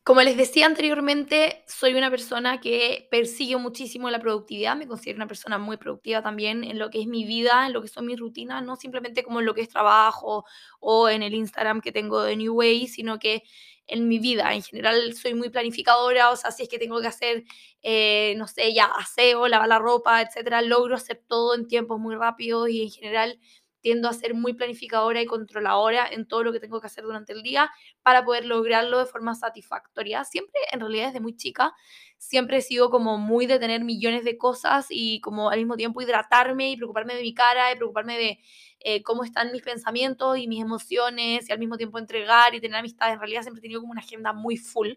Como 0.08 0.22
les 0.22 0.38
decía 0.38 0.64
anteriormente, 0.64 1.62
soy 1.66 1.92
una 1.92 2.10
persona 2.10 2.62
que 2.62 3.08
persigue 3.10 3.58
muchísimo 3.58 4.08
la 4.08 4.18
productividad, 4.18 4.74
me 4.74 4.86
considero 4.86 5.16
una 5.16 5.26
persona 5.26 5.58
muy 5.58 5.76
productiva 5.76 6.22
también 6.22 6.64
en 6.64 6.78
lo 6.78 6.88
que 6.88 7.02
es 7.02 7.06
mi 7.06 7.26
vida, 7.26 7.66
en 7.66 7.74
lo 7.74 7.82
que 7.82 7.88
son 7.88 8.06
mis 8.06 8.18
rutinas, 8.18 8.64
no 8.64 8.76
simplemente 8.76 9.22
como 9.22 9.40
en 9.40 9.44
lo 9.44 9.52
que 9.52 9.60
es 9.60 9.68
trabajo 9.68 10.46
o 10.80 11.10
en 11.10 11.22
el 11.22 11.34
Instagram 11.34 11.82
que 11.82 11.92
tengo 11.92 12.22
de 12.22 12.36
New 12.36 12.54
Way, 12.54 12.86
sino 12.88 13.18
que 13.18 13.42
en 13.86 14.08
mi 14.08 14.18
vida. 14.18 14.54
En 14.54 14.62
general 14.62 15.12
soy 15.12 15.34
muy 15.34 15.50
planificadora, 15.50 16.30
o 16.30 16.36
sea, 16.36 16.52
si 16.52 16.62
es 16.62 16.70
que 16.70 16.78
tengo 16.78 17.02
que 17.02 17.08
hacer, 17.08 17.44
eh, 17.82 18.32
no 18.38 18.48
sé, 18.48 18.72
ya 18.72 18.86
aseo, 18.86 19.46
lavar 19.46 19.68
la 19.68 19.78
ropa, 19.78 20.22
etcétera, 20.22 20.62
logro 20.62 20.96
hacer 20.96 21.22
todo 21.28 21.54
en 21.54 21.68
tiempos 21.68 22.00
muy 22.00 22.14
rápidos 22.14 22.70
y 22.70 22.80
en 22.80 22.90
general 22.90 23.38
tiendo 23.80 24.08
a 24.08 24.12
ser 24.12 24.34
muy 24.34 24.54
planificadora 24.54 25.20
y 25.20 25.26
controladora 25.26 26.06
en 26.10 26.26
todo 26.26 26.44
lo 26.44 26.52
que 26.52 26.60
tengo 26.60 26.80
que 26.80 26.86
hacer 26.86 27.04
durante 27.04 27.32
el 27.32 27.42
día 27.42 27.70
para 28.02 28.24
poder 28.24 28.44
lograrlo 28.44 28.98
de 28.98 29.06
forma 29.06 29.34
satisfactoria. 29.34 30.24
Siempre, 30.24 30.60
en 30.72 30.80
realidad, 30.80 31.06
desde 31.06 31.20
muy 31.20 31.36
chica, 31.36 31.74
siempre 32.16 32.58
he 32.58 32.62
sido 32.62 32.90
como 32.90 33.18
muy 33.18 33.46
de 33.46 33.58
tener 33.58 33.84
millones 33.84 34.24
de 34.24 34.36
cosas 34.36 34.86
y 34.90 35.20
como 35.20 35.50
al 35.50 35.58
mismo 35.58 35.76
tiempo 35.76 36.00
hidratarme 36.00 36.70
y 36.70 36.76
preocuparme 36.76 37.14
de 37.14 37.22
mi 37.22 37.34
cara 37.34 37.72
y 37.72 37.76
preocuparme 37.76 38.18
de 38.18 38.38
eh, 38.80 39.02
cómo 39.02 39.24
están 39.24 39.52
mis 39.52 39.62
pensamientos 39.62 40.38
y 40.38 40.48
mis 40.48 40.62
emociones 40.62 41.48
y 41.48 41.52
al 41.52 41.58
mismo 41.58 41.76
tiempo 41.76 41.98
entregar 41.98 42.54
y 42.54 42.60
tener 42.60 42.76
amistad. 42.76 43.12
En 43.12 43.18
realidad 43.18 43.42
siempre 43.42 43.60
he 43.60 43.62
tenido 43.62 43.80
como 43.80 43.92
una 43.92 44.00
agenda 44.00 44.32
muy 44.32 44.56
full, 44.56 44.94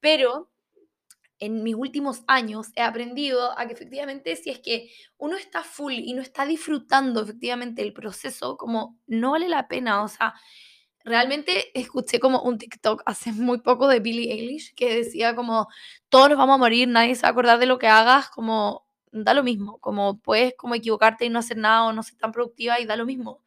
pero 0.00 0.50
en 1.40 1.62
mis 1.62 1.74
últimos 1.74 2.22
años 2.26 2.68
he 2.76 2.82
aprendido 2.82 3.58
a 3.58 3.66
que 3.66 3.72
efectivamente 3.74 4.34
si 4.36 4.50
es 4.50 4.58
que 4.60 4.90
uno 5.18 5.36
está 5.36 5.62
full 5.62 5.94
y 5.94 6.12
no 6.14 6.22
está 6.22 6.44
disfrutando 6.46 7.22
efectivamente 7.22 7.82
el 7.82 7.92
proceso, 7.92 8.56
como 8.56 8.98
no 9.06 9.32
vale 9.32 9.48
la 9.48 9.68
pena, 9.68 10.02
o 10.02 10.08
sea, 10.08 10.34
realmente 11.04 11.78
escuché 11.78 12.20
como 12.20 12.42
un 12.42 12.58
TikTok 12.58 13.02
hace 13.06 13.32
muy 13.32 13.60
poco 13.60 13.88
de 13.88 14.00
Billie 14.00 14.32
Eilish 14.32 14.74
que 14.74 14.94
decía 14.96 15.34
como 15.34 15.68
todos 16.08 16.28
nos 16.30 16.38
vamos 16.38 16.54
a 16.56 16.58
morir, 16.58 16.88
nadie 16.88 17.14
se 17.14 17.22
va 17.22 17.28
a 17.28 17.32
acordar 17.32 17.58
de 17.58 17.66
lo 17.66 17.78
que 17.78 17.88
hagas, 17.88 18.28
como 18.30 18.86
da 19.12 19.34
lo 19.34 19.42
mismo, 19.42 19.78
como 19.78 20.20
puedes 20.20 20.54
como 20.56 20.74
equivocarte 20.74 21.24
y 21.24 21.30
no 21.30 21.38
hacer 21.38 21.56
nada 21.56 21.84
o 21.84 21.92
no 21.92 22.02
ser 22.02 22.18
tan 22.18 22.32
productiva 22.32 22.80
y 22.80 22.84
da 22.86 22.96
lo 22.96 23.06
mismo. 23.06 23.42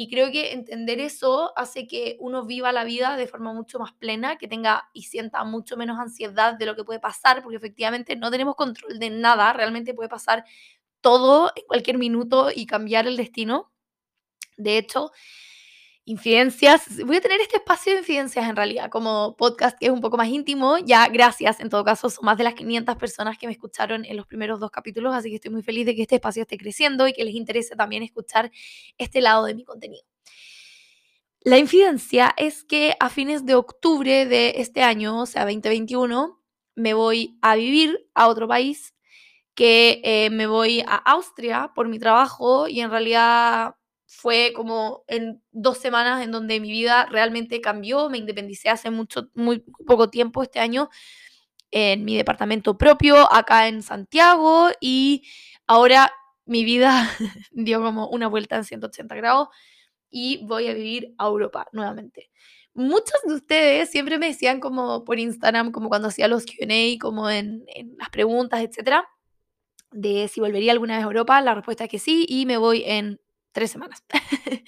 Y 0.00 0.08
creo 0.08 0.30
que 0.30 0.52
entender 0.52 1.00
eso 1.00 1.52
hace 1.58 1.88
que 1.88 2.16
uno 2.20 2.44
viva 2.46 2.70
la 2.70 2.84
vida 2.84 3.16
de 3.16 3.26
forma 3.26 3.52
mucho 3.52 3.80
más 3.80 3.92
plena, 3.94 4.38
que 4.38 4.46
tenga 4.46 4.88
y 4.92 5.02
sienta 5.02 5.42
mucho 5.42 5.76
menos 5.76 5.98
ansiedad 5.98 6.54
de 6.54 6.66
lo 6.66 6.76
que 6.76 6.84
puede 6.84 7.00
pasar, 7.00 7.42
porque 7.42 7.56
efectivamente 7.56 8.14
no 8.14 8.30
tenemos 8.30 8.54
control 8.54 9.00
de 9.00 9.10
nada, 9.10 9.52
realmente 9.52 9.94
puede 9.94 10.08
pasar 10.08 10.44
todo 11.00 11.50
en 11.56 11.64
cualquier 11.66 11.98
minuto 11.98 12.50
y 12.54 12.66
cambiar 12.66 13.08
el 13.08 13.16
destino. 13.16 13.72
De 14.56 14.78
hecho, 14.78 15.10
infidencias. 16.08 17.04
Voy 17.04 17.18
a 17.18 17.20
tener 17.20 17.40
este 17.40 17.56
espacio 17.56 17.92
de 17.92 17.98
infidencias 17.98 18.48
en 18.48 18.56
realidad, 18.56 18.90
como 18.90 19.36
podcast 19.36 19.78
que 19.78 19.86
es 19.86 19.92
un 19.92 20.00
poco 20.00 20.16
más 20.16 20.28
íntimo. 20.28 20.78
Ya, 20.78 21.06
gracias. 21.08 21.60
En 21.60 21.68
todo 21.68 21.84
caso, 21.84 22.08
son 22.08 22.24
más 22.24 22.38
de 22.38 22.44
las 22.44 22.54
500 22.54 22.96
personas 22.96 23.36
que 23.36 23.46
me 23.46 23.52
escucharon 23.52 24.06
en 24.06 24.16
los 24.16 24.26
primeros 24.26 24.58
dos 24.58 24.70
capítulos, 24.70 25.14
así 25.14 25.28
que 25.28 25.36
estoy 25.36 25.50
muy 25.50 25.62
feliz 25.62 25.84
de 25.84 25.94
que 25.94 26.02
este 26.02 26.14
espacio 26.14 26.42
esté 26.42 26.56
creciendo 26.56 27.06
y 27.06 27.12
que 27.12 27.24
les 27.24 27.34
interese 27.34 27.76
también 27.76 28.02
escuchar 28.02 28.50
este 28.96 29.20
lado 29.20 29.44
de 29.44 29.54
mi 29.54 29.64
contenido. 29.64 30.02
La 31.42 31.58
infidencia 31.58 32.34
es 32.36 32.64
que 32.64 32.96
a 32.98 33.10
fines 33.10 33.44
de 33.44 33.54
octubre 33.54 34.24
de 34.26 34.54
este 34.56 34.82
año, 34.82 35.20
o 35.20 35.26
sea, 35.26 35.42
2021, 35.42 36.42
me 36.74 36.94
voy 36.94 37.38
a 37.42 37.54
vivir 37.54 38.08
a 38.14 38.28
otro 38.28 38.48
país, 38.48 38.94
que 39.54 40.00
eh, 40.04 40.30
me 40.30 40.46
voy 40.46 40.80
a 40.80 40.94
Austria 40.94 41.72
por 41.74 41.88
mi 41.88 41.98
trabajo 41.98 42.68
y 42.68 42.80
en 42.80 42.90
realidad 42.90 43.74
fue 44.10 44.54
como 44.56 45.04
en 45.06 45.42
dos 45.52 45.76
semanas 45.76 46.24
en 46.24 46.32
donde 46.32 46.60
mi 46.60 46.70
vida 46.70 47.06
realmente 47.10 47.60
cambió. 47.60 48.08
Me 48.08 48.16
independicé 48.16 48.70
hace 48.70 48.90
mucho, 48.90 49.28
muy 49.34 49.62
poco 49.86 50.08
tiempo 50.08 50.42
este 50.42 50.60
año 50.60 50.88
en 51.70 52.06
mi 52.06 52.16
departamento 52.16 52.78
propio 52.78 53.30
acá 53.30 53.68
en 53.68 53.82
Santiago 53.82 54.70
y 54.80 55.24
ahora 55.66 56.10
mi 56.46 56.64
vida 56.64 57.06
dio 57.52 57.82
como 57.82 58.08
una 58.08 58.28
vuelta 58.28 58.56
en 58.56 58.64
180 58.64 59.14
grados 59.14 59.48
y 60.10 60.42
voy 60.46 60.68
a 60.68 60.72
vivir 60.72 61.14
a 61.18 61.26
Europa 61.26 61.68
nuevamente. 61.72 62.30
Muchos 62.72 63.20
de 63.26 63.34
ustedes 63.34 63.90
siempre 63.90 64.18
me 64.18 64.28
decían 64.28 64.58
como 64.58 65.04
por 65.04 65.18
Instagram, 65.18 65.70
como 65.70 65.90
cuando 65.90 66.08
hacía 66.08 66.28
los 66.28 66.46
QA, 66.46 66.96
como 66.98 67.28
en, 67.28 67.64
en 67.66 67.94
las 67.98 68.08
preguntas, 68.08 68.60
etcétera, 68.62 69.06
de 69.90 70.28
si 70.28 70.40
volvería 70.40 70.72
alguna 70.72 70.94
vez 70.96 71.04
a 71.04 71.08
Europa. 71.08 71.42
La 71.42 71.54
respuesta 71.54 71.84
es 71.84 71.90
que 71.90 71.98
sí 71.98 72.24
y 72.26 72.46
me 72.46 72.56
voy 72.56 72.84
en 72.86 73.20
tres 73.58 73.72
semanas. 73.72 74.04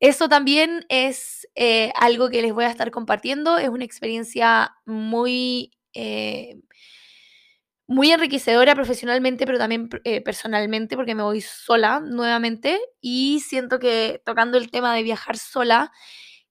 Eso 0.00 0.28
también 0.28 0.84
es 0.88 1.46
eh, 1.54 1.92
algo 1.96 2.30
que 2.30 2.42
les 2.42 2.52
voy 2.52 2.64
a 2.64 2.70
estar 2.70 2.90
compartiendo. 2.90 3.58
Es 3.58 3.68
una 3.68 3.84
experiencia 3.84 4.74
muy, 4.86 5.72
eh, 5.94 6.56
muy 7.86 8.10
enriquecedora 8.10 8.74
profesionalmente, 8.74 9.46
pero 9.46 9.58
también 9.58 9.88
eh, 10.04 10.20
personalmente, 10.22 10.96
porque 10.96 11.14
me 11.14 11.22
voy 11.22 11.40
sola 11.42 12.00
nuevamente. 12.00 12.80
Y 13.00 13.40
siento 13.40 13.78
que 13.78 14.22
tocando 14.24 14.58
el 14.58 14.70
tema 14.70 14.94
de 14.94 15.02
viajar 15.02 15.36
sola, 15.36 15.92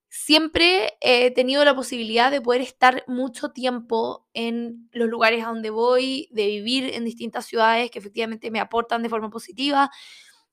siempre 0.09 0.93
he 1.01 1.29
tenido 1.31 1.65
la 1.65 1.75
posibilidad 1.75 2.31
de 2.31 2.41
poder 2.41 2.61
estar 2.61 3.03
mucho 3.05 3.49
tiempo 3.49 4.25
en 4.33 4.89
los 4.93 5.09
lugares 5.09 5.43
a 5.43 5.49
donde 5.49 5.69
voy, 5.69 6.29
de 6.31 6.47
vivir 6.47 6.93
en 6.93 7.03
distintas 7.05 7.45
ciudades 7.45 7.91
que 7.91 7.99
efectivamente 7.99 8.49
me 8.49 8.61
aportan 8.61 9.03
de 9.03 9.09
forma 9.09 9.29
positiva 9.29 9.91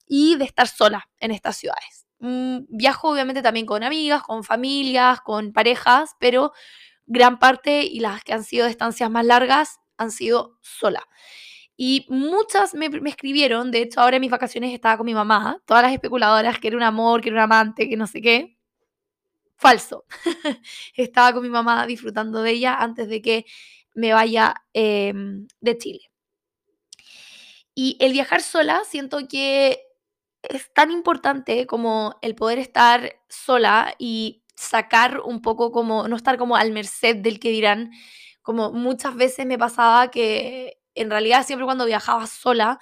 y 0.07 0.37
de 0.37 0.45
estar 0.45 0.69
sola 0.69 1.09
en 1.19 1.31
estas 1.31 1.57
ciudades. 1.57 2.07
Mm, 2.19 2.67
viajo 2.69 3.11
obviamente 3.11 3.43
también 3.43 3.67
con 3.67 3.83
amigas, 3.83 4.23
con 4.23 4.45
familias, 4.45 5.21
con 5.21 5.53
parejas, 5.53 6.13
pero 6.21 6.53
gran 7.07 7.39
parte 7.39 7.83
y 7.83 8.01
las 8.01 8.23
que 8.23 8.33
han 8.33 8.45
sido 8.45 8.65
de 8.67 8.71
estancias 8.71 9.11
más 9.11 9.27
largas 9.27 9.81
han 9.97 10.11
sido 10.11 10.59
sola. 10.61 11.03
Y 11.77 12.07
muchas 12.09 12.75
me, 12.75 12.89
me, 12.91 13.11
escribieron, 13.11 13.71
de 13.71 13.83
hecho 13.83 14.01
ahora 14.01 14.17
en 14.17 14.21
mis 14.21 14.31
vacaciones 14.31 14.73
estaba 14.73 14.97
con 14.97 15.07
mi 15.07 15.15
mamá, 15.15 15.61
todas 15.67 15.83
las 15.83 15.93
especuladoras 15.93 16.59
que 16.59 16.69
era 16.69 16.77
un 16.77 16.83
amor, 16.83 17.21
que 17.23 17.31
era 17.31 17.39
un 17.39 17.43
amante, 17.43 17.89
que 17.89 17.97
no 17.97 18.07
sé 18.07 18.21
qué. 18.21 18.57
Falso. 19.57 20.05
estaba 20.97 21.33
con 21.33 21.43
mi 21.43 21.49
mamá 21.49 21.87
disfrutando 21.87 22.43
de 22.43 22.51
ella 22.53 22.77
antes 22.77 23.09
de 23.09 23.23
que 23.23 23.47
me 23.95 24.13
vaya 24.13 24.55
em, 24.73 25.47
de 25.61 25.79
Chile. 25.79 26.01
Y 27.75 27.97
el 28.01 28.13
viajar 28.13 28.43
sola, 28.43 28.83
siento 28.85 29.27
que 29.29 29.81
es 30.43 30.73
tan 30.75 30.91
importante 30.91 31.67
como 31.67 32.17
el 32.23 32.35
poder 32.35 32.59
estar 32.59 33.15
sola 33.29 33.95
y 33.99 34.43
sacar 34.57 35.21
un 35.21 35.43
poco 35.43 35.73
como, 35.73 36.09
no 36.09 36.17
estar 36.17 36.39
como 36.39 36.57
al 36.57 36.73
merced 36.73 37.17
del 37.17 37.41
que 37.41 37.51
dirán, 37.51 37.91
como 38.43 38.73
muchas 38.73 39.15
veces 39.17 39.47
me 39.47 39.59
pasaba 39.59 40.11
que 40.11 40.79
en 40.95 41.11
realidad 41.11 41.47
siempre 41.47 41.65
cuando 41.65 41.87
viajaba 41.87 42.27
sola, 42.27 42.79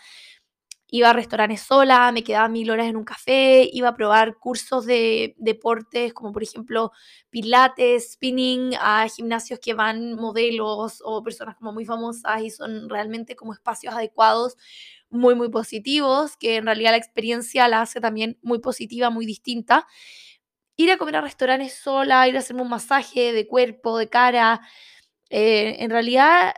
iba 0.88 1.11
a 1.11 1.12
restaurantes 1.12 1.62
sola, 1.62 2.11
me 2.12 2.25
quedaba 2.25 2.49
mil 2.49 2.71
horas 2.71 2.87
en 2.88 2.97
un 2.97 3.05
café, 3.05 3.69
iba 3.73 3.88
a 3.90 3.95
probar 3.97 4.37
cursos 4.38 4.87
de 4.87 5.35
deportes 5.38 6.12
como 6.12 6.33
por 6.33 6.43
ejemplo 6.43 6.93
pilates, 7.31 8.14
spinning, 8.14 8.75
a 8.81 9.07
gimnasios 9.09 9.61
que 9.61 9.75
van 9.75 10.14
modelos 10.14 11.00
o 11.05 11.23
personas 11.23 11.57
como 11.57 11.73
muy 11.73 11.85
famosas 11.85 12.43
y 12.43 12.50
son 12.50 12.88
realmente 12.88 13.37
como 13.37 13.52
espacios 13.52 13.95
adecuados 13.95 14.57
muy, 15.11 15.35
muy 15.35 15.50
positivos, 15.50 16.37
que 16.37 16.57
en 16.57 16.67
realidad 16.67 16.93
la 16.93 16.97
experiencia 16.97 17.69
la 17.69 17.83
hace 17.83 18.00
también 18.00 18.38
muy 18.43 18.61
positiva, 18.61 19.11
muy 19.11 19.26
distinta. 19.26 19.87
Ir 20.76 20.90
a 20.90 20.97
comer 20.97 21.17
a 21.17 21.21
restaurantes 21.21 21.75
sola, 21.75 22.26
ir 22.29 22.37
a 22.37 22.40
hacerme 22.40 22.62
un 22.62 22.71
masaje 22.71 23.33
de 23.33 23.47
cuerpo, 23.47 23.99
de 23.99 24.09
cara. 24.09 24.61
Eh, 25.29 25.76
en 25.81 25.90
realidad 25.90 26.55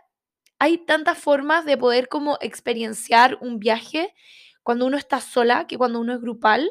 hay 0.59 0.79
tantas 0.79 1.19
formas 1.19 1.65
de 1.65 1.77
poder 1.77 2.09
como 2.09 2.39
experienciar 2.41 3.39
un 3.41 3.59
viaje 3.59 4.15
cuando 4.63 4.87
uno 4.87 4.97
está 4.97 5.21
sola 5.21 5.67
que 5.67 5.77
cuando 5.77 5.99
uno 6.01 6.15
es 6.15 6.21
grupal, 6.21 6.71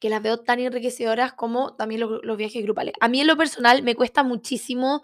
que 0.00 0.10
las 0.10 0.20
veo 0.20 0.38
tan 0.38 0.58
enriquecedoras 0.58 1.32
como 1.34 1.76
también 1.76 2.00
los, 2.00 2.24
los 2.24 2.36
viajes 2.36 2.62
grupales. 2.62 2.94
A 3.00 3.08
mí 3.08 3.20
en 3.20 3.28
lo 3.28 3.36
personal 3.36 3.84
me 3.84 3.94
cuesta 3.94 4.24
muchísimo 4.24 5.02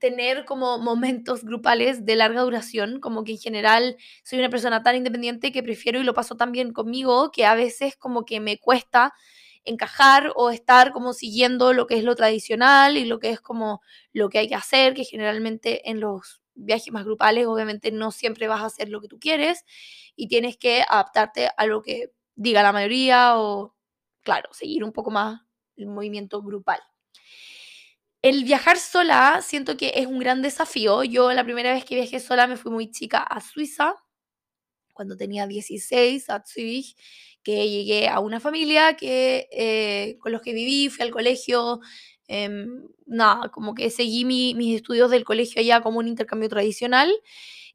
tener 0.00 0.44
como 0.44 0.78
momentos 0.78 1.44
grupales 1.44 2.04
de 2.04 2.16
larga 2.16 2.42
duración, 2.42 3.00
como 3.00 3.24
que 3.24 3.32
en 3.32 3.38
general 3.38 3.96
soy 4.24 4.38
una 4.40 4.50
persona 4.50 4.82
tan 4.82 4.96
independiente 4.96 5.52
que 5.52 5.62
prefiero 5.62 6.00
y 6.00 6.04
lo 6.04 6.14
paso 6.14 6.36
tan 6.36 6.52
bien 6.52 6.72
conmigo 6.72 7.30
que 7.32 7.46
a 7.46 7.54
veces 7.54 7.96
como 7.96 8.24
que 8.24 8.40
me 8.40 8.58
cuesta 8.58 9.14
encajar 9.64 10.32
o 10.36 10.50
estar 10.50 10.92
como 10.92 11.12
siguiendo 11.14 11.72
lo 11.72 11.86
que 11.86 11.96
es 11.96 12.04
lo 12.04 12.14
tradicional 12.16 12.96
y 12.98 13.04
lo 13.06 13.18
que 13.18 13.30
es 13.30 13.40
como 13.40 13.80
lo 14.12 14.28
que 14.28 14.38
hay 14.38 14.48
que 14.48 14.54
hacer, 14.54 14.94
que 14.94 15.04
generalmente 15.04 15.88
en 15.90 16.00
los 16.00 16.40
viajes 16.54 16.92
más 16.92 17.04
grupales 17.04 17.46
obviamente 17.46 17.90
no 17.90 18.10
siempre 18.10 18.46
vas 18.48 18.60
a 18.62 18.66
hacer 18.66 18.88
lo 18.90 19.00
que 19.00 19.08
tú 19.08 19.18
quieres 19.18 19.64
y 20.16 20.28
tienes 20.28 20.56
que 20.56 20.82
adaptarte 20.88 21.48
a 21.56 21.66
lo 21.66 21.82
que 21.82 22.10
diga 22.36 22.62
la 22.62 22.72
mayoría 22.72 23.38
o, 23.38 23.74
claro, 24.22 24.48
seguir 24.52 24.84
un 24.84 24.92
poco 24.92 25.10
más 25.10 25.40
el 25.76 25.86
movimiento 25.86 26.42
grupal. 26.42 26.80
El 28.24 28.44
viajar 28.44 28.78
sola 28.78 29.42
siento 29.42 29.76
que 29.76 29.92
es 29.96 30.06
un 30.06 30.18
gran 30.18 30.40
desafío. 30.40 31.04
Yo 31.04 31.30
la 31.34 31.44
primera 31.44 31.74
vez 31.74 31.84
que 31.84 31.94
viajé 31.94 32.20
sola 32.20 32.46
me 32.46 32.56
fui 32.56 32.72
muy 32.72 32.90
chica 32.90 33.18
a 33.18 33.38
Suiza, 33.42 33.96
cuando 34.94 35.16
tenía 35.16 35.46
16, 35.46 36.30
a 36.30 36.42
Zurich, 36.46 36.96
que 37.42 37.68
llegué 37.68 38.08
a 38.08 38.20
una 38.20 38.40
familia 38.40 38.96
que, 38.96 39.46
eh, 39.52 40.16
con 40.20 40.32
los 40.32 40.40
que 40.40 40.54
viví, 40.54 40.88
fui 40.88 41.04
al 41.04 41.10
colegio, 41.10 41.80
em, 42.26 42.84
nada, 43.06 43.50
como 43.50 43.74
que 43.74 43.90
seguí 43.90 44.24
mis 44.24 44.76
estudios 44.76 45.10
del 45.10 45.24
colegio 45.24 45.60
allá 45.60 45.82
como 45.82 45.98
un 45.98 46.08
intercambio 46.08 46.48
tradicional. 46.48 47.12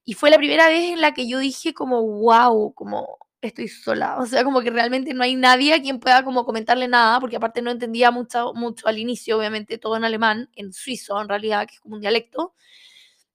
Y 0.03 0.13
fue 0.13 0.31
la 0.31 0.37
primera 0.37 0.67
vez 0.67 0.91
en 0.91 1.01
la 1.01 1.13
que 1.13 1.27
yo 1.27 1.37
dije 1.39 1.75
como, 1.75 2.01
wow, 2.01 2.73
como 2.73 3.19
estoy 3.41 3.67
sola. 3.67 4.17
O 4.19 4.25
sea, 4.25 4.43
como 4.43 4.61
que 4.61 4.69
realmente 4.69 5.13
no 5.13 5.23
hay 5.23 5.35
nadie 5.35 5.73
a 5.73 5.81
quien 5.81 5.99
pueda 5.99 6.23
como 6.23 6.45
comentarle 6.45 6.87
nada, 6.87 7.19
porque 7.19 7.37
aparte 7.37 7.61
no 7.61 7.71
entendía 7.71 8.11
mucho, 8.11 8.53
mucho 8.53 8.87
al 8.87 8.97
inicio, 8.97 9.37
obviamente 9.37 9.77
todo 9.77 9.97
en 9.97 10.03
alemán, 10.05 10.49
en 10.55 10.73
suizo 10.73 11.19
en 11.21 11.29
realidad, 11.29 11.67
que 11.67 11.75
es 11.75 11.79
como 11.81 11.95
un 11.95 12.01
dialecto. 12.01 12.53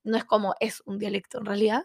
No 0.03 0.17
es 0.17 0.25
como 0.25 0.55
es 0.59 0.81
un 0.85 0.99
dialecto 0.99 1.39
en 1.39 1.45
realidad. 1.45 1.83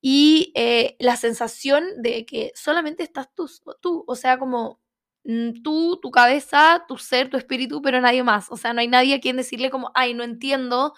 Y 0.00 0.52
eh, 0.54 0.96
la 1.00 1.16
sensación 1.16 1.84
de 2.02 2.26
que 2.26 2.52
solamente 2.54 3.02
estás 3.02 3.28
tú, 3.34 3.50
tú, 3.80 4.04
o 4.06 4.16
sea, 4.16 4.38
como 4.38 4.80
mm, 5.24 5.62
tú, 5.62 5.98
tu 6.02 6.10
cabeza, 6.10 6.84
tu 6.86 6.98
ser, 6.98 7.30
tu 7.30 7.38
espíritu, 7.38 7.80
pero 7.82 8.00
nadie 8.02 8.22
más. 8.22 8.50
O 8.50 8.58
sea, 8.58 8.74
no 8.74 8.80
hay 8.80 8.88
nadie 8.88 9.14
a 9.14 9.20
quien 9.20 9.36
decirle 9.38 9.70
como, 9.70 9.90
ay, 9.94 10.12
no 10.14 10.22
entiendo, 10.24 10.94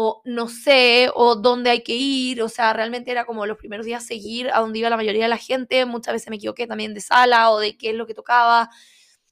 o 0.00 0.22
no 0.24 0.46
sé, 0.46 1.10
o 1.12 1.34
dónde 1.34 1.70
hay 1.70 1.82
que 1.82 1.92
ir. 1.96 2.40
O 2.40 2.48
sea, 2.48 2.72
realmente 2.72 3.10
era 3.10 3.24
como 3.24 3.46
los 3.46 3.58
primeros 3.58 3.84
días 3.84 4.06
seguir 4.06 4.48
a 4.52 4.60
donde 4.60 4.78
iba 4.78 4.88
la 4.88 4.96
mayoría 4.96 5.24
de 5.24 5.28
la 5.28 5.38
gente. 5.38 5.84
Muchas 5.86 6.14
veces 6.14 6.30
me 6.30 6.36
equivoqué 6.36 6.68
también 6.68 6.94
de 6.94 7.00
sala 7.00 7.50
o 7.50 7.58
de 7.58 7.76
qué 7.76 7.90
es 7.90 7.96
lo 7.96 8.06
que 8.06 8.14
tocaba. 8.14 8.70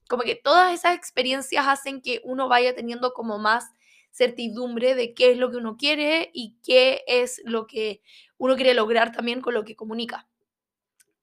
Como 0.08 0.24
que 0.24 0.34
todas 0.34 0.74
esas 0.74 0.96
experiencias 0.96 1.68
hacen 1.68 2.02
que 2.02 2.20
uno 2.24 2.48
vaya 2.48 2.74
teniendo 2.74 3.12
como 3.12 3.38
más 3.38 3.70
certidumbre 4.10 4.96
de 4.96 5.14
qué 5.14 5.30
es 5.30 5.38
lo 5.38 5.52
que 5.52 5.58
uno 5.58 5.76
quiere 5.76 6.32
y 6.34 6.56
qué 6.64 7.04
es 7.06 7.40
lo 7.44 7.68
que 7.68 8.02
uno 8.36 8.56
quiere 8.56 8.74
lograr 8.74 9.12
también 9.12 9.42
con 9.42 9.54
lo 9.54 9.64
que 9.64 9.76
comunica. 9.76 10.26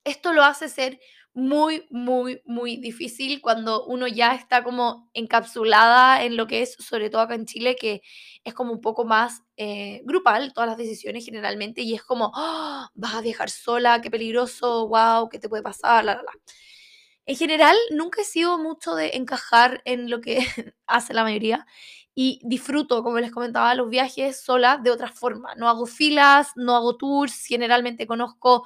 Esto 0.06 0.32
lo 0.32 0.46
hace 0.46 0.70
ser 0.70 1.02
muy, 1.34 1.86
muy, 1.90 2.42
muy 2.46 2.78
difícil 2.78 3.42
cuando 3.42 3.86
uno 3.86 4.08
ya 4.08 4.36
está 4.36 4.64
como 4.64 5.10
encapsulada 5.14 6.24
en 6.24 6.38
lo 6.38 6.48
que 6.48 6.62
es, 6.62 6.74
sobre 6.80 7.10
todo 7.10 7.22
acá 7.22 7.36
en 7.36 7.46
Chile, 7.46 7.76
que 7.76 8.02
es 8.44 8.54
como 8.54 8.72
un 8.72 8.82
poco 8.82 9.04
más 9.06 9.42
eh, 9.58 10.02
grupal, 10.06 10.54
todas 10.54 10.70
las 10.70 10.78
decisiones 10.78 11.26
generalmente, 11.26 11.82
y 11.82 11.96
es 11.96 12.04
como, 12.04 12.32
¡Ah! 12.36 12.90
vas 12.94 13.16
a 13.16 13.22
viajar 13.22 13.50
sola, 13.50 14.02
qué 14.02 14.12
peligroso, 14.12 14.88
wow, 14.88 15.30
qué 15.30 15.40
te 15.40 15.50
puede 15.50 15.64
pasar, 15.64 16.06
la, 16.06 16.16
la, 16.16 16.22
la. 16.24 16.32
En 17.26 17.36
general, 17.38 17.76
nunca 17.92 18.22
he 18.22 18.26
sido 18.26 18.58
mucho 18.58 18.96
de 18.96 19.12
encajar 19.16 19.82
en 19.86 20.10
lo 20.10 20.20
que 20.22 20.40
hace 20.88 21.14
la 21.14 21.24
mayoría 21.24 21.66
y 22.16 22.40
disfruto, 22.44 23.02
como 23.04 23.20
les 23.20 23.32
comentaba, 23.32 23.74
los 23.76 23.90
viajes 23.90 24.42
sola 24.42 24.78
de 24.78 24.92
otra 24.92 25.08
forma. 25.10 25.56
No 25.56 25.70
hago 25.70 25.86
filas, 25.86 26.52
no 26.56 26.76
hago 26.76 26.98
tours, 26.98 27.46
generalmente 27.46 28.06
conozco 28.08 28.66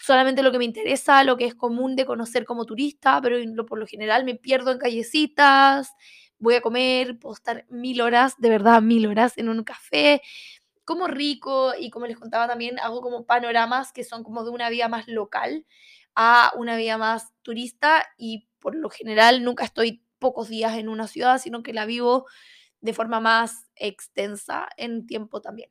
solamente 0.00 0.42
lo 0.42 0.52
que 0.52 0.58
me 0.58 0.64
interesa, 0.64 1.24
lo 1.24 1.36
que 1.36 1.46
es 1.46 1.54
común 1.54 1.96
de 1.96 2.06
conocer 2.06 2.44
como 2.44 2.64
turista, 2.66 3.20
pero 3.22 3.38
por 3.66 3.78
lo 3.78 3.86
general 3.86 4.24
me 4.24 4.34
pierdo 4.34 4.72
en 4.72 4.78
callecitas, 4.78 5.92
voy 6.38 6.54
a 6.54 6.60
comer, 6.60 7.18
puedo 7.18 7.34
estar 7.34 7.66
mil 7.68 8.00
horas, 8.00 8.34
de 8.38 8.48
verdad 8.50 8.82
mil 8.82 9.06
horas 9.06 9.36
en 9.38 9.48
un 9.48 9.64
café, 9.64 10.22
como 10.84 11.06
rico 11.06 11.72
y 11.78 11.90
como 11.90 12.06
les 12.06 12.16
contaba 12.18 12.48
también, 12.48 12.78
hago 12.80 13.00
como 13.02 13.26
panoramas 13.26 13.92
que 13.92 14.04
son 14.04 14.24
como 14.24 14.44
de 14.44 14.50
una 14.50 14.70
vida 14.70 14.88
más 14.88 15.06
local 15.08 15.66
a 16.14 16.52
una 16.56 16.76
vida 16.76 16.98
más 16.98 17.32
turista 17.42 18.06
y 18.16 18.48
por 18.60 18.74
lo 18.74 18.90
general 18.90 19.44
nunca 19.44 19.64
estoy 19.64 20.02
pocos 20.18 20.48
días 20.48 20.76
en 20.78 20.88
una 20.88 21.06
ciudad, 21.08 21.38
sino 21.40 21.62
que 21.62 21.72
la 21.72 21.86
vivo 21.86 22.26
de 22.80 22.94
forma 22.94 23.20
más 23.20 23.66
extensa 23.76 24.68
en 24.76 25.06
tiempo 25.06 25.40
también. 25.42 25.70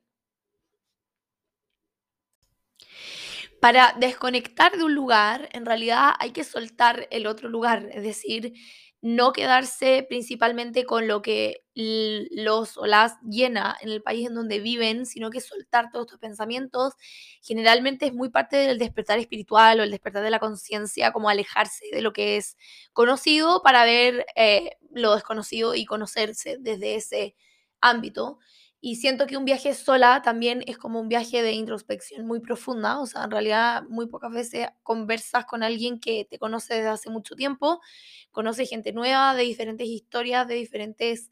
Para 3.62 3.94
desconectar 4.00 4.78
de 4.78 4.84
un 4.84 4.94
lugar, 4.96 5.50
en 5.54 5.66
realidad 5.66 6.12
hay 6.20 6.32
que 6.32 6.44
soltar 6.44 7.08
el 7.12 7.28
otro 7.28 7.50
lugar, 7.50 7.90
es 7.92 8.04
decir, 8.04 8.54
no 9.02 9.32
quedarse 9.32 10.06
principalmente 10.10 10.84
con 10.86 11.08
lo 11.08 11.22
que 11.22 11.64
los 11.76 12.78
o 12.78 12.88
las 12.88 13.14
llena 13.22 13.78
en 13.82 13.90
el 13.90 14.02
país 14.02 14.28
en 14.28 14.34
donde 14.36 14.60
viven, 14.60 15.06
sino 15.06 15.30
que 15.30 15.40
soltar 15.40 15.92
todos 15.92 16.08
estos 16.08 16.20
pensamientos. 16.20 16.94
Generalmente 17.44 18.08
es 18.08 18.14
muy 18.14 18.30
parte 18.30 18.58
del 18.58 18.80
despertar 18.80 19.20
espiritual 19.20 19.80
o 19.80 19.84
el 19.84 19.92
despertar 19.92 20.24
de 20.24 20.32
la 20.32 20.40
conciencia, 20.40 21.12
como 21.12 21.30
alejarse 21.30 21.86
de 21.92 22.02
lo 22.02 22.12
que 22.12 22.38
es 22.38 22.58
conocido 22.94 23.62
para 23.62 23.86
ver 23.86 24.26
eh, 24.36 24.72
lo 24.92 25.14
desconocido 25.14 25.76
y 25.76 25.86
conocerse 25.86 26.58
desde 26.60 26.96
ese 26.96 27.36
ámbito. 27.82 28.40
Y 28.82 28.98
siento 28.98 29.26
que 29.26 29.38
un 29.38 29.46
viaje 29.46 29.74
sola 29.74 30.22
también 30.24 30.64
es 30.68 30.78
como 30.78 31.00
un 31.02 31.08
viaje 31.10 31.42
de 31.42 31.52
introspección 31.54 32.28
muy 32.28 32.40
profunda, 32.42 33.00
o 33.00 33.08
sea, 33.08 33.24
en 33.24 33.32
realidad 33.32 33.84
muy 33.90 34.08
pocas 34.08 34.32
veces 34.32 34.68
conversas 34.84 35.46
con 35.46 35.64
alguien 35.64 36.00
que 36.00 36.26
te 36.30 36.38
conoce 36.38 36.76
desde 36.76 36.90
hace 36.90 37.10
mucho 37.10 37.36
tiempo, 37.36 37.82
conoce 38.32 38.68
gente 38.68 38.94
nueva 38.94 39.36
de 39.36 39.44
diferentes 39.44 39.88
historias, 39.88 40.48
de 40.48 40.56
diferentes 40.56 41.32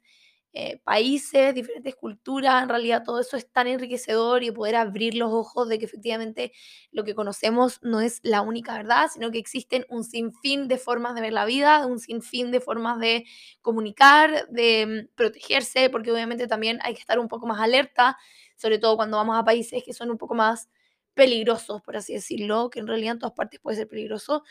eh, 0.57 0.79
países, 0.85 1.53
diferentes 1.53 1.95
culturas, 1.95 2.63
en 2.63 2.69
realidad 2.69 3.03
todo 3.03 3.19
eso 3.19 3.35
es 3.35 3.51
tan 3.51 3.67
enriquecedor 3.67 4.41
y 4.41 4.51
poder 4.51 4.77
abrir 4.77 5.13
los 5.15 5.33
ojos 5.33 5.67
de 5.67 5.77
que 5.77 5.83
efectivamente 5.83 6.53
lo 6.91 7.03
que 7.03 7.13
conocemos 7.13 7.79
no 7.81 7.99
es 7.99 8.21
la 8.23 8.39
única 8.39 8.73
verdad, 8.77 9.07
sino 9.13 9.31
que 9.31 9.37
existen 9.37 9.85
un 9.89 10.05
sinfín 10.05 10.69
de 10.69 10.77
formas 10.77 11.13
de 11.13 11.19
ver 11.19 11.33
la 11.33 11.43
vida, 11.43 11.85
un 11.85 11.99
sinfín 11.99 12.51
de 12.51 12.61
formas 12.61 12.99
de 12.99 13.25
comunicar, 13.61 14.47
de 14.47 15.07
mm, 15.11 15.15
protegerse, 15.15 15.89
porque 15.89 16.13
obviamente 16.13 16.47
también 16.47 16.79
hay 16.83 16.93
que 16.93 17.01
estar 17.01 17.19
un 17.19 17.27
poco 17.27 17.47
más 17.47 17.59
alerta, 17.59 18.17
sobre 18.55 18.79
todo 18.79 18.95
cuando 18.95 19.17
vamos 19.17 19.37
a 19.37 19.43
países 19.43 19.83
que 19.83 19.91
son 19.93 20.09
un 20.09 20.17
poco 20.17 20.35
más 20.35 20.69
peligrosos, 21.15 21.81
por 21.81 21.97
así 21.97 22.13
decirlo, 22.13 22.69
que 22.69 22.79
en 22.79 22.87
realidad 22.87 23.11
en 23.15 23.19
todas 23.19 23.35
partes 23.35 23.59
puede 23.59 23.75
ser 23.75 23.89
peligroso, 23.89 24.43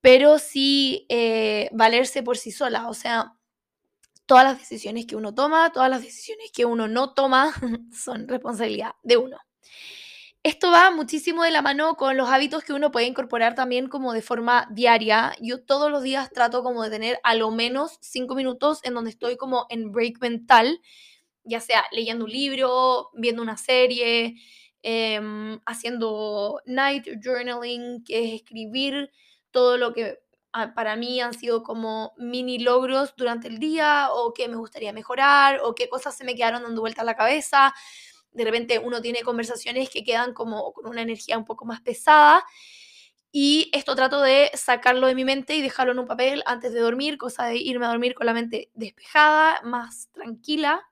pero 0.00 0.38
sí 0.38 1.06
eh, 1.08 1.68
valerse 1.72 2.22
por 2.24 2.36
sí 2.36 2.50
sola, 2.50 2.88
o 2.88 2.94
sea, 2.94 3.34
todas 4.30 4.44
las 4.44 4.60
decisiones 4.60 5.06
que 5.06 5.16
uno 5.16 5.34
toma, 5.34 5.72
todas 5.72 5.90
las 5.90 6.02
decisiones 6.02 6.52
que 6.52 6.64
uno 6.64 6.86
no 6.86 7.14
toma 7.14 7.52
son 7.92 8.28
responsabilidad 8.28 8.92
de 9.02 9.16
uno. 9.16 9.36
Esto 10.44 10.70
va 10.70 10.92
muchísimo 10.92 11.42
de 11.42 11.50
la 11.50 11.62
mano 11.62 11.96
con 11.96 12.16
los 12.16 12.28
hábitos 12.28 12.62
que 12.62 12.72
uno 12.72 12.92
puede 12.92 13.06
incorporar 13.06 13.56
también 13.56 13.88
como 13.88 14.12
de 14.12 14.22
forma 14.22 14.68
diaria. 14.70 15.32
Yo 15.40 15.64
todos 15.64 15.90
los 15.90 16.04
días 16.04 16.30
trato 16.30 16.62
como 16.62 16.84
de 16.84 16.90
tener 16.90 17.18
a 17.24 17.34
lo 17.34 17.50
menos 17.50 17.98
cinco 18.02 18.36
minutos 18.36 18.78
en 18.84 18.94
donde 18.94 19.10
estoy 19.10 19.36
como 19.36 19.66
en 19.68 19.90
break 19.90 20.20
mental, 20.20 20.80
ya 21.42 21.58
sea 21.58 21.84
leyendo 21.90 22.24
un 22.26 22.30
libro, 22.30 23.10
viendo 23.14 23.42
una 23.42 23.56
serie, 23.56 24.36
em, 24.82 25.58
haciendo 25.66 26.62
night 26.66 27.04
journaling, 27.20 28.04
que 28.04 28.28
es 28.28 28.34
escribir 28.42 29.10
todo 29.50 29.76
lo 29.76 29.92
que 29.92 30.20
para 30.74 30.96
mí 30.96 31.20
han 31.20 31.34
sido 31.34 31.62
como 31.62 32.12
mini 32.16 32.58
logros 32.58 33.14
durante 33.16 33.48
el 33.48 33.58
día 33.58 34.08
o 34.12 34.32
qué 34.34 34.48
me 34.48 34.56
gustaría 34.56 34.92
mejorar 34.92 35.60
o 35.62 35.74
qué 35.74 35.88
cosas 35.88 36.16
se 36.16 36.24
me 36.24 36.34
quedaron 36.34 36.62
dando 36.62 36.80
vuelta 36.80 37.02
a 37.02 37.04
la 37.04 37.16
cabeza. 37.16 37.72
De 38.32 38.44
repente 38.44 38.78
uno 38.78 39.00
tiene 39.00 39.22
conversaciones 39.22 39.90
que 39.90 40.04
quedan 40.04 40.34
como 40.34 40.72
con 40.72 40.86
una 40.86 41.02
energía 41.02 41.38
un 41.38 41.44
poco 41.44 41.64
más 41.64 41.80
pesada 41.80 42.44
y 43.32 43.70
esto 43.72 43.94
trato 43.94 44.20
de 44.20 44.50
sacarlo 44.54 45.06
de 45.06 45.14
mi 45.14 45.24
mente 45.24 45.54
y 45.54 45.62
dejarlo 45.62 45.92
en 45.92 46.00
un 46.00 46.06
papel 46.06 46.42
antes 46.46 46.72
de 46.72 46.80
dormir, 46.80 47.16
cosa 47.16 47.46
de 47.46 47.56
irme 47.58 47.86
a 47.86 47.90
dormir 47.90 48.14
con 48.14 48.26
la 48.26 48.34
mente 48.34 48.70
despejada, 48.74 49.60
más 49.62 50.08
tranquila. 50.12 50.82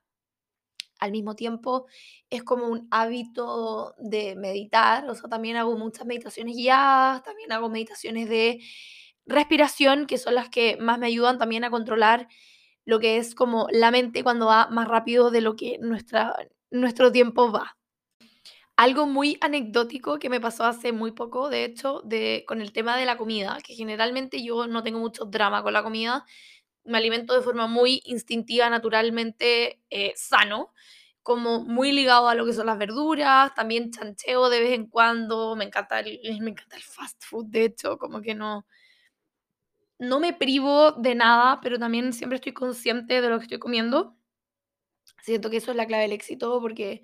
Al 0.99 1.11
mismo 1.11 1.35
tiempo 1.35 1.87
es 2.29 2.43
como 2.43 2.67
un 2.67 2.87
hábito 2.91 3.95
de 3.97 4.35
meditar, 4.35 5.09
o 5.09 5.15
sea, 5.15 5.29
también 5.29 5.57
hago 5.57 5.77
muchas 5.77 6.05
meditaciones 6.05 6.55
guiadas, 6.55 7.23
también 7.23 7.51
hago 7.51 7.69
meditaciones 7.69 8.27
de 8.29 8.59
respiración, 9.29 10.07
que 10.07 10.17
son 10.17 10.35
las 10.35 10.49
que 10.49 10.77
más 10.77 10.99
me 10.99 11.07
ayudan 11.07 11.37
también 11.37 11.63
a 11.63 11.69
controlar 11.69 12.27
lo 12.85 12.99
que 12.99 13.17
es 13.17 13.35
como 13.35 13.67
la 13.71 13.91
mente 13.91 14.23
cuando 14.23 14.47
va 14.47 14.67
más 14.69 14.87
rápido 14.87 15.29
de 15.29 15.41
lo 15.41 15.55
que 15.55 15.77
nuestra, 15.79 16.35
nuestro 16.71 17.11
tiempo 17.11 17.51
va. 17.51 17.77
Algo 18.75 19.05
muy 19.05 19.37
anecdótico 19.41 20.19
que 20.19 20.29
me 20.29 20.39
pasó 20.39 20.63
hace 20.63 20.91
muy 20.91 21.11
poco, 21.11 21.49
de 21.49 21.65
hecho, 21.65 22.01
de, 22.05 22.45
con 22.47 22.61
el 22.61 22.71
tema 22.71 22.97
de 22.97 23.05
la 23.05 23.17
comida, 23.17 23.57
que 23.63 23.75
generalmente 23.75 24.41
yo 24.41 24.67
no 24.67 24.81
tengo 24.83 24.99
mucho 24.99 25.25
drama 25.25 25.61
con 25.61 25.73
la 25.73 25.83
comida, 25.83 26.25
me 26.85 26.97
alimento 26.97 27.33
de 27.35 27.41
forma 27.41 27.67
muy 27.67 28.01
instintiva, 28.05 28.69
naturalmente 28.69 29.81
eh, 29.89 30.13
sano, 30.15 30.73
como 31.21 31.63
muy 31.63 31.91
ligado 31.91 32.29
a 32.29 32.35
lo 32.35 32.45
que 32.45 32.53
son 32.53 32.65
las 32.65 32.77
verduras, 32.77 33.53
también 33.53 33.91
chancheo 33.91 34.49
de 34.49 34.61
vez 34.61 34.71
en 34.71 34.87
cuando, 34.87 35.55
me 35.55 35.65
encanta 35.65 36.01
me 36.01 36.49
encanta 36.49 36.77
el 36.77 36.83
fast 36.83 37.23
food, 37.23 37.47
de 37.47 37.65
hecho, 37.65 37.97
como 37.99 38.21
que 38.21 38.33
no, 38.33 38.65
no 39.99 40.19
me 40.19 40.33
privo 40.33 40.93
de 40.93 41.15
nada, 41.15 41.59
pero 41.61 41.77
también 41.77 42.13
siempre 42.13 42.37
estoy 42.37 42.53
consciente 42.53 43.21
de 43.21 43.29
lo 43.29 43.37
que 43.37 43.43
estoy 43.43 43.59
comiendo. 43.59 44.15
Siento 45.21 45.49
que 45.49 45.57
eso 45.57 45.71
es 45.71 45.77
la 45.77 45.85
clave 45.85 46.03
del 46.03 46.13
éxito 46.13 46.59
porque, 46.61 47.03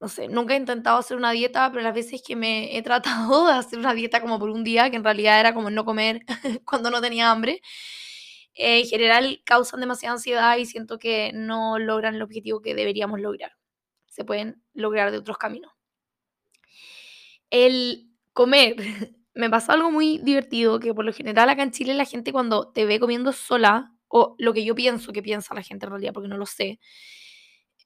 no 0.00 0.08
sé, 0.08 0.28
nunca 0.28 0.54
he 0.54 0.58
intentado 0.58 0.98
hacer 0.98 1.16
una 1.16 1.32
dieta, 1.32 1.70
pero 1.70 1.82
las 1.82 1.94
veces 1.94 2.22
que 2.26 2.36
me 2.36 2.76
he 2.76 2.82
tratado 2.82 3.46
de 3.46 3.54
hacer 3.54 3.78
una 3.78 3.94
dieta 3.94 4.20
como 4.20 4.38
por 4.38 4.50
un 4.50 4.64
día, 4.64 4.90
que 4.90 4.96
en 4.96 5.04
realidad 5.04 5.40
era 5.40 5.54
como 5.54 5.70
no 5.70 5.84
comer 5.84 6.20
cuando 6.66 6.90
no 6.90 7.00
tenía 7.00 7.30
hambre, 7.30 7.62
eh, 8.54 8.80
en 8.80 8.86
general 8.86 9.42
causan 9.44 9.80
demasiada 9.80 10.14
ansiedad 10.14 10.56
y 10.58 10.66
siento 10.66 10.98
que 10.98 11.32
no 11.34 11.78
logran 11.78 12.14
el 12.16 12.22
objetivo 12.22 12.60
que 12.62 12.74
deberíamos 12.74 13.20
lograr. 13.20 13.52
Se 14.08 14.24
pueden 14.24 14.62
lograr 14.74 15.10
de 15.10 15.18
otros 15.18 15.38
caminos. 15.38 15.72
El 17.50 18.10
comer 18.32 18.76
me 19.34 19.50
pasó 19.50 19.72
algo 19.72 19.90
muy 19.90 20.18
divertido, 20.18 20.80
que 20.80 20.94
por 20.94 21.04
lo 21.04 21.12
general 21.12 21.48
acá 21.48 21.62
en 21.62 21.72
Chile 21.72 21.94
la 21.94 22.04
gente 22.04 22.32
cuando 22.32 22.68
te 22.72 22.84
ve 22.86 23.00
comiendo 23.00 23.32
sola, 23.32 23.92
o 24.08 24.36
lo 24.38 24.52
que 24.52 24.64
yo 24.64 24.74
pienso 24.74 25.12
que 25.12 25.22
piensa 25.22 25.54
la 25.54 25.62
gente 25.62 25.86
en 25.86 25.90
realidad, 25.92 26.12
porque 26.12 26.28
no 26.28 26.36
lo 26.36 26.46
sé, 26.46 26.78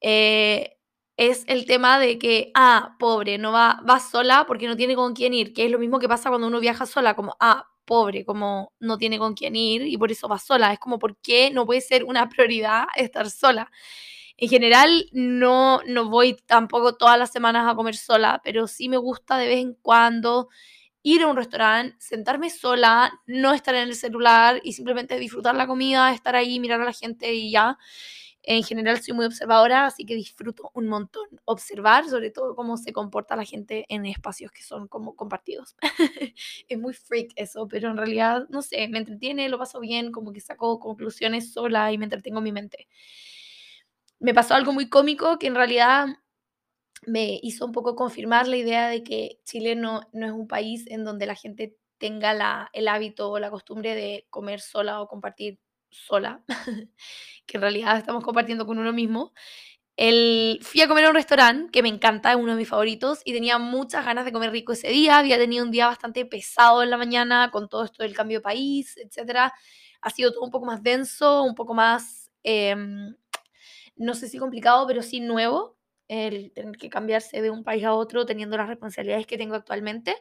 eh, 0.01 0.77
es 1.17 1.45
el 1.49 1.67
tema 1.67 1.99
de 1.99 2.19
que, 2.19 2.51
ah, 2.55 2.97
pobre, 2.99 3.39
no 3.39 3.51
va, 3.53 3.81
va 3.89 3.99
sola 3.99 4.45
porque 4.47 4.69
no 4.69 4.77
tiene 4.77 4.95
con 4.95 5.15
quién 5.15 5.35
ir, 5.35 5.53
que 5.53 5.65
es 5.67 5.71
lo 5.71 5.79
mismo 5.79 5.99
que 5.99 6.09
pasa 6.09 6.29
cuando 6.31 6.47
uno 6.47 6.61
viaja 6.61 6.87
sola, 6.87 7.15
como, 7.15 7.37
ah, 7.41 7.67
pobre, 7.85 8.25
como 8.25 8.73
no 8.81 8.99
tiene 8.99 9.19
con 9.19 9.35
quién 9.35 9.57
ir 9.57 9.83
y 9.83 9.97
por 9.99 10.13
eso 10.13 10.29
va 10.29 10.39
sola. 10.39 10.73
Es 10.73 10.79
como, 10.79 10.99
¿por 10.99 11.17
qué 11.19 11.51
no 11.51 11.67
puede 11.67 11.81
ser 11.81 12.05
una 12.05 12.29
prioridad 12.31 12.85
estar 12.97 13.29
sola? 13.31 13.71
En 14.37 14.49
general, 14.49 15.07
no, 15.13 15.81
no 15.87 16.09
voy 16.09 16.35
tampoco 16.47 16.97
todas 16.97 17.19
las 17.19 17.33
semanas 17.33 17.67
a 17.71 17.75
comer 17.75 17.97
sola, 17.97 18.41
pero 18.45 18.69
sí 18.69 18.89
me 18.89 18.97
gusta 18.99 19.37
de 19.39 19.49
vez 19.49 19.59
en 19.59 19.75
cuando 19.75 20.49
ir 21.13 21.23
a 21.23 21.27
un 21.27 21.37
restaurante, 21.37 21.97
sentarme 21.99 22.51
sola, 22.51 23.13
no 23.27 23.55
estar 23.55 23.75
en 23.75 23.89
el 23.89 23.95
celular 23.95 24.61
y 24.63 24.75
simplemente 24.75 25.19
disfrutar 25.19 25.55
la 25.55 25.67
comida, 25.67 26.13
estar 26.13 26.37
ahí, 26.37 26.61
mirar 26.61 26.81
a 26.81 26.85
la 26.85 26.93
gente 26.93 27.33
y 27.35 27.51
ya. 27.51 27.79
En 28.43 28.63
general 28.63 29.03
soy 29.03 29.15
muy 29.15 29.27
observadora, 29.27 29.87
así 29.87 30.05
que 30.07 30.15
disfruto 30.15 30.71
un 30.75 30.87
montón 30.89 31.27
observar, 31.45 32.09
sobre 32.09 32.31
todo 32.31 32.55
cómo 32.55 32.77
se 32.77 32.93
comporta 32.93 33.37
la 33.37 33.45
gente 33.45 33.85
en 33.89 34.07
espacios 34.07 34.53
que 34.53 34.63
son 34.63 34.89
como 34.89 35.17
compartidos. 35.17 35.77
es 36.69 36.79
muy 36.79 36.95
freak 36.95 37.33
eso, 37.37 37.67
pero 37.69 37.91
en 37.91 37.97
realidad, 37.97 38.47
no 38.51 38.63
sé, 38.63 38.89
me 38.89 38.99
entretiene, 38.99 39.49
lo 39.49 39.59
paso 39.59 39.81
bien, 39.81 40.13
como 40.13 40.33
que 40.33 40.41
saco 40.41 40.79
conclusiones 40.79 41.53
sola 41.53 41.93
y 41.93 41.99
me 41.99 42.05
entretengo 42.05 42.39
en 42.39 42.45
mi 42.45 42.53
mente. 42.53 42.87
Me 44.21 44.35
pasó 44.35 44.55
algo 44.55 44.73
muy 44.73 44.89
cómico 44.89 45.39
que 45.39 45.47
en 45.47 45.55
realidad 45.55 46.07
me 47.07 47.39
hizo 47.43 47.65
un 47.65 47.73
poco 47.73 47.95
confirmar 47.95 48.49
la 48.49 48.57
idea 48.57 48.89
de 48.89 49.03
que 49.03 49.41
Chile 49.45 49.77
no, 49.77 50.03
no 50.13 50.27
es 50.27 50.33
un 50.33 50.49
país 50.49 50.85
en 50.89 51.05
donde 51.05 51.27
la 51.27 51.35
gente 51.35 51.77
tenga 51.99 52.33
la, 52.35 52.71
el 52.73 52.89
hábito 52.89 53.31
o 53.31 53.39
la 53.39 53.51
costumbre 53.51 53.95
de 53.95 54.27
comer 54.31 54.61
sola 54.61 55.01
o 55.01 55.09
compartir 55.09 55.59
sola, 55.91 56.45
que 57.47 57.57
en 57.57 57.61
realidad 57.61 57.99
estamos 57.99 58.25
compartiendo 58.25 58.67
con 58.67 58.79
uno 58.79 58.93
mismo. 58.93 59.33
El, 59.97 60.61
fui 60.63 60.81
a 60.81 60.89
comer 60.89 61.07
a 61.07 61.11
un 61.11 61.17
restaurante 61.17 61.73
que 61.73 61.83
me 61.83 61.89
encanta, 61.89 62.31
es 62.31 62.37
uno 62.37 62.53
de 62.53 62.59
mis 62.59 62.69
favoritos, 62.69 63.21
y 63.25 63.33
tenía 63.33 63.59
muchas 63.59 64.05
ganas 64.05 64.25
de 64.25 64.33
comer 64.33 64.53
rico 64.53 64.73
ese 64.73 64.89
día. 64.89 65.19
Había 65.19 65.39
tenido 65.39 65.65
un 65.65 65.73
día 65.73 65.89
bastante 65.89 66.25
pesado 66.25 66.83
en 66.85 66.91
la 66.91 66.97
mañana 66.99 67.51
con 67.51 67.69
todo 67.69 67.85
esto 67.85 68.05
del 68.05 68.15
cambio 68.15 68.39
de 68.39 68.43
país, 68.43 68.97
etc. 68.97 69.53
Ha 70.01 70.11
sido 70.11 70.33
todo 70.33 70.45
un 70.45 70.51
poco 70.53 70.67
más 70.67 70.83
denso, 70.85 71.43
un 71.43 71.57
poco 71.57 71.75
más, 71.75 72.31
em, 72.45 73.17
no 73.97 74.15
sé 74.15 74.29
si 74.29 74.39
complicado, 74.39 74.87
pero 74.87 75.03
sí 75.03 75.21
nuevo 75.21 75.78
el 76.09 76.53
tener 76.53 76.77
que 76.77 76.91
cambiarse 76.91 77.41
de 77.43 77.51
un 77.51 77.65
país 77.65 77.85
a 77.85 77.95
otro 77.95 78.27
teniendo 78.27 78.57
las 78.57 78.69
responsabilidades 78.69 79.27
que 79.27 79.39
tengo 79.39 79.55
actualmente. 79.55 80.17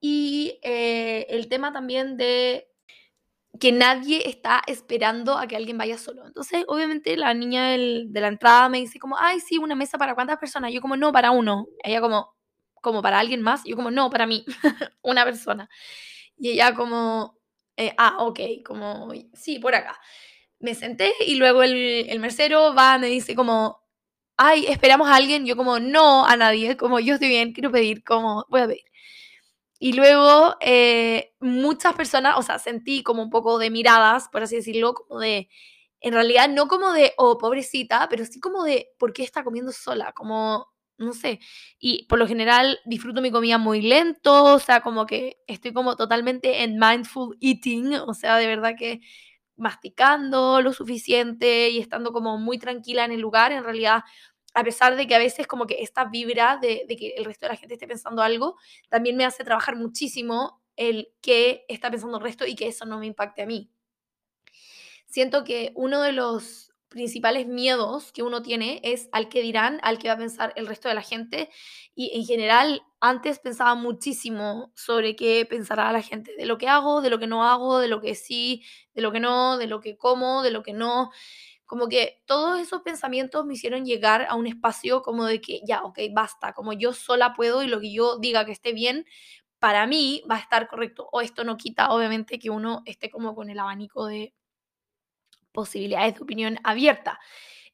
Y 0.00 0.58
eh, 0.62 1.26
el 1.30 1.48
tema 1.48 1.72
también 1.72 2.16
de 2.16 2.68
que 3.58 3.72
nadie 3.72 4.28
está 4.28 4.62
esperando 4.66 5.36
a 5.36 5.46
que 5.46 5.56
alguien 5.56 5.78
vaya 5.78 5.98
solo. 5.98 6.26
Entonces, 6.26 6.64
obviamente, 6.68 7.16
la 7.16 7.34
niña 7.34 7.70
de 7.70 8.08
la 8.12 8.28
entrada 8.28 8.68
me 8.68 8.78
dice 8.78 8.98
como, 8.98 9.18
ay, 9.18 9.40
sí, 9.40 9.58
una 9.58 9.74
mesa 9.74 9.98
para 9.98 10.14
cuántas 10.14 10.38
personas. 10.38 10.72
Yo 10.72 10.80
como, 10.80 10.96
no, 10.96 11.12
para 11.12 11.30
uno. 11.30 11.66
Ella 11.82 12.00
como, 12.00 12.34
como 12.80 13.02
para 13.02 13.18
alguien 13.18 13.42
más. 13.42 13.62
Yo 13.64 13.76
como, 13.76 13.90
no, 13.90 14.10
para 14.10 14.26
mí, 14.26 14.44
una 15.02 15.24
persona. 15.24 15.68
Y 16.36 16.50
ella 16.50 16.74
como, 16.74 17.38
eh, 17.76 17.94
ah, 17.98 18.16
ok, 18.20 18.40
como, 18.64 19.12
sí, 19.34 19.58
por 19.58 19.74
acá. 19.74 19.98
Me 20.60 20.74
senté 20.74 21.12
y 21.26 21.36
luego 21.36 21.62
el, 21.62 22.06
el 22.08 22.20
mercero 22.20 22.74
va, 22.74 22.98
me 22.98 23.08
dice 23.08 23.34
como, 23.34 23.87
ay, 24.38 24.66
esperamos 24.68 25.08
a 25.08 25.16
alguien, 25.16 25.44
yo 25.46 25.56
como, 25.56 25.80
no, 25.80 26.24
a 26.26 26.36
nadie, 26.36 26.76
como 26.76 27.00
yo 27.00 27.14
estoy 27.14 27.28
bien, 27.28 27.52
quiero 27.52 27.72
pedir, 27.72 28.04
como, 28.04 28.46
voy 28.48 28.62
a 28.62 28.66
pedir. 28.68 28.84
Y 29.80 29.92
luego 29.92 30.56
eh, 30.60 31.34
muchas 31.40 31.94
personas, 31.94 32.36
o 32.38 32.42
sea, 32.42 32.58
sentí 32.58 33.02
como 33.02 33.22
un 33.22 33.30
poco 33.30 33.58
de 33.58 33.70
miradas, 33.70 34.28
por 34.28 34.42
así 34.42 34.56
decirlo, 34.56 34.94
como 34.94 35.20
de, 35.20 35.48
en 36.00 36.14
realidad 36.14 36.48
no 36.48 36.68
como 36.68 36.92
de, 36.92 37.12
oh, 37.18 37.38
pobrecita, 37.38 38.08
pero 38.08 38.24
sí 38.24 38.40
como 38.40 38.64
de, 38.64 38.90
¿por 38.98 39.12
qué 39.12 39.22
está 39.24 39.44
comiendo 39.44 39.72
sola? 39.72 40.12
Como, 40.12 40.68
no 40.98 41.12
sé. 41.14 41.40
Y 41.78 42.06
por 42.06 42.18
lo 42.18 42.26
general 42.28 42.80
disfruto 42.86 43.20
mi 43.22 43.30
comida 43.32 43.58
muy 43.58 43.82
lento, 43.82 44.54
o 44.54 44.58
sea, 44.60 44.80
como 44.82 45.06
que 45.06 45.38
estoy 45.46 45.72
como 45.72 45.96
totalmente 45.96 46.62
en 46.64 46.78
mindful 46.78 47.36
eating, 47.40 47.94
o 47.94 48.14
sea, 48.14 48.36
de 48.38 48.46
verdad 48.48 48.74
que 48.78 49.00
masticando 49.58 50.62
lo 50.62 50.72
suficiente 50.72 51.68
y 51.68 51.78
estando 51.78 52.12
como 52.12 52.38
muy 52.38 52.58
tranquila 52.58 53.04
en 53.04 53.12
el 53.12 53.20
lugar, 53.20 53.52
en 53.52 53.64
realidad, 53.64 54.04
a 54.54 54.64
pesar 54.64 54.96
de 54.96 55.06
que 55.06 55.14
a 55.14 55.18
veces 55.18 55.46
como 55.46 55.66
que 55.66 55.82
esta 55.82 56.04
vibra 56.04 56.56
de, 56.56 56.86
que 56.88 57.14
el 57.16 57.24
resto 57.24 57.46
de 57.46 57.52
la 57.52 57.56
gente 57.56 57.74
esté 57.74 57.86
pensando 57.86 58.22
algo, 58.22 58.56
también 58.88 59.16
me 59.16 59.24
hace 59.24 59.44
trabajar 59.44 59.76
muchísimo 59.76 60.62
el 60.76 61.10
que 61.20 61.64
está 61.68 61.90
pensando 61.90 62.18
el 62.18 62.22
resto 62.22 62.46
y 62.46 62.54
que 62.54 62.68
eso 62.68 62.86
no 62.86 62.98
me 62.98 63.06
impacte 63.06 63.42
a 63.42 63.46
mí. 63.46 63.70
Siento 65.06 65.44
que 65.44 65.72
uno 65.74 66.02
de 66.02 66.12
los 66.12 66.67
principales 66.88 67.46
miedos 67.46 68.12
que 68.12 68.22
uno 68.22 68.42
tiene 68.42 68.80
es 68.82 69.08
al 69.12 69.28
que 69.28 69.42
dirán, 69.42 69.78
al 69.82 69.98
que 69.98 70.08
va 70.08 70.14
a 70.14 70.18
pensar 70.18 70.52
el 70.56 70.66
resto 70.66 70.88
de 70.88 70.94
la 70.94 71.02
gente. 71.02 71.50
Y 71.94 72.16
en 72.18 72.24
general, 72.24 72.82
antes 73.00 73.38
pensaba 73.38 73.74
muchísimo 73.74 74.72
sobre 74.74 75.16
qué 75.16 75.46
pensará 75.48 75.92
la 75.92 76.02
gente, 76.02 76.34
de 76.36 76.46
lo 76.46 76.58
que 76.58 76.68
hago, 76.68 77.00
de 77.02 77.10
lo 77.10 77.18
que 77.18 77.26
no 77.26 77.44
hago, 77.44 77.78
de 77.78 77.88
lo 77.88 78.00
que 78.00 78.14
sí, 78.14 78.62
de 78.94 79.02
lo 79.02 79.12
que 79.12 79.20
no, 79.20 79.58
de 79.58 79.66
lo 79.66 79.80
que 79.80 79.96
como, 79.96 80.42
de 80.42 80.50
lo 80.50 80.62
que 80.62 80.72
no. 80.72 81.10
Como 81.66 81.88
que 81.88 82.22
todos 82.26 82.60
esos 82.60 82.82
pensamientos 82.82 83.44
me 83.46 83.54
hicieron 83.54 83.84
llegar 83.84 84.26
a 84.28 84.34
un 84.36 84.46
espacio 84.46 85.02
como 85.02 85.26
de 85.26 85.40
que 85.40 85.60
ya, 85.66 85.82
ok, 85.84 85.98
basta, 86.12 86.54
como 86.54 86.72
yo 86.72 86.92
sola 86.94 87.34
puedo 87.34 87.62
y 87.62 87.68
lo 87.68 87.80
que 87.80 87.92
yo 87.92 88.18
diga 88.18 88.44
que 88.46 88.52
esté 88.52 88.72
bien, 88.72 89.04
para 89.58 89.86
mí 89.86 90.22
va 90.30 90.36
a 90.36 90.40
estar 90.40 90.68
correcto. 90.68 91.08
O 91.12 91.20
esto 91.20 91.44
no 91.44 91.56
quita, 91.56 91.90
obviamente, 91.92 92.38
que 92.38 92.50
uno 92.50 92.82
esté 92.86 93.10
como 93.10 93.34
con 93.34 93.50
el 93.50 93.58
abanico 93.58 94.06
de 94.06 94.34
posibilidades 95.52 96.14
de 96.14 96.22
opinión 96.22 96.58
abierta. 96.64 97.18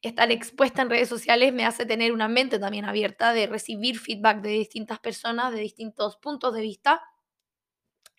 Estar 0.01 0.31
expuesta 0.31 0.81
en 0.81 0.89
redes 0.89 1.09
sociales 1.09 1.53
me 1.53 1.65
hace 1.65 1.85
tener 1.85 2.11
una 2.11 2.27
mente 2.27 2.59
también 2.59 2.85
abierta 2.85 3.33
de 3.33 3.47
recibir 3.47 3.99
feedback 3.99 4.41
de 4.41 4.49
distintas 4.49 4.99
personas, 4.99 5.51
de 5.53 5.61
distintos 5.61 6.17
puntos 6.17 6.53
de 6.53 6.61
vista 6.61 7.01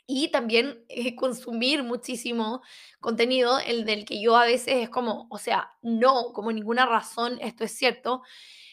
y 0.07 0.29
también 0.31 0.85
eh, 0.89 1.17
consumir 1.17 1.83
muchísimo 1.83 2.63
contenido, 3.01 3.59
el 3.59 3.85
del 3.85 4.05
que 4.05 4.21
yo 4.21 4.37
a 4.37 4.47
veces 4.47 4.77
es 4.77 4.89
como, 4.89 5.27
o 5.31 5.39
sea, 5.39 5.73
no, 5.83 6.33
como 6.33 6.53
ninguna 6.53 6.87
razón 6.87 7.39
esto 7.41 7.65
es 7.65 7.73
cierto, 7.77 8.23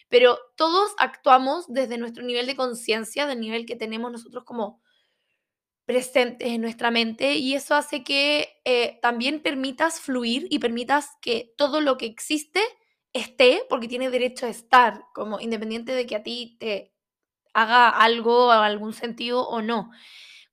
pero 0.09 0.37
todos 0.55 0.91
actuamos 0.99 1.65
desde 1.67 1.97
nuestro 1.97 2.23
nivel 2.23 2.45
de 2.45 2.55
conciencia, 2.55 3.25
del 3.25 3.39
nivel 3.39 3.65
que 3.65 3.75
tenemos 3.75 4.11
nosotros 4.11 4.43
como 4.43 4.81
presentes 5.85 6.47
en 6.49 6.61
nuestra 6.61 6.91
mente 6.91 7.35
y 7.35 7.55
eso 7.55 7.75
hace 7.75 8.03
que 8.03 8.49
eh, 8.65 8.99
también 9.01 9.41
permitas 9.41 9.99
fluir 9.99 10.47
y 10.49 10.59
permitas 10.59 11.09
que 11.21 11.53
todo 11.57 11.81
lo 11.81 11.97
que 11.97 12.05
existe 12.05 12.61
esté 13.13 13.63
porque 13.69 13.87
tiene 13.87 14.09
derecho 14.09 14.45
a 14.45 14.49
estar, 14.49 15.03
como 15.13 15.39
independiente 15.39 15.93
de 15.93 16.05
que 16.05 16.15
a 16.15 16.23
ti 16.23 16.57
te 16.59 16.93
haga 17.53 17.89
algo 17.89 18.51
algún 18.51 18.93
sentido 18.93 19.47
o 19.47 19.61
no. 19.61 19.91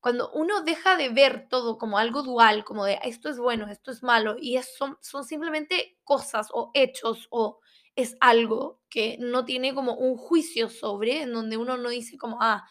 Cuando 0.01 0.31
uno 0.33 0.63
deja 0.63 0.97
de 0.97 1.11
ver 1.11 1.49
todo 1.49 1.79
como 1.79 1.99
algo 1.99 2.23
dual, 2.23 2.65
como 2.65 2.85
de 2.87 2.99
esto 3.05 3.29
es 3.29 3.39
bueno, 3.39 3.69
esto 3.71 3.91
es 3.91 4.03
malo, 4.03 4.37
y 4.41 4.59
son, 4.63 4.99
son 5.03 5.25
simplemente 5.25 5.99
cosas 6.05 6.49
o 6.53 6.71
hechos 6.75 7.29
o 7.31 7.61
es 7.97 8.17
algo 8.21 8.81
que 8.89 9.17
no 9.21 9.45
tiene 9.45 9.75
como 9.75 9.95
un 9.97 10.17
juicio 10.17 10.69
sobre, 10.71 11.23
en 11.23 11.33
donde 11.33 11.57
uno 11.59 11.77
no 11.77 11.91
dice 11.91 12.17
como, 12.19 12.39
ah, 12.41 12.67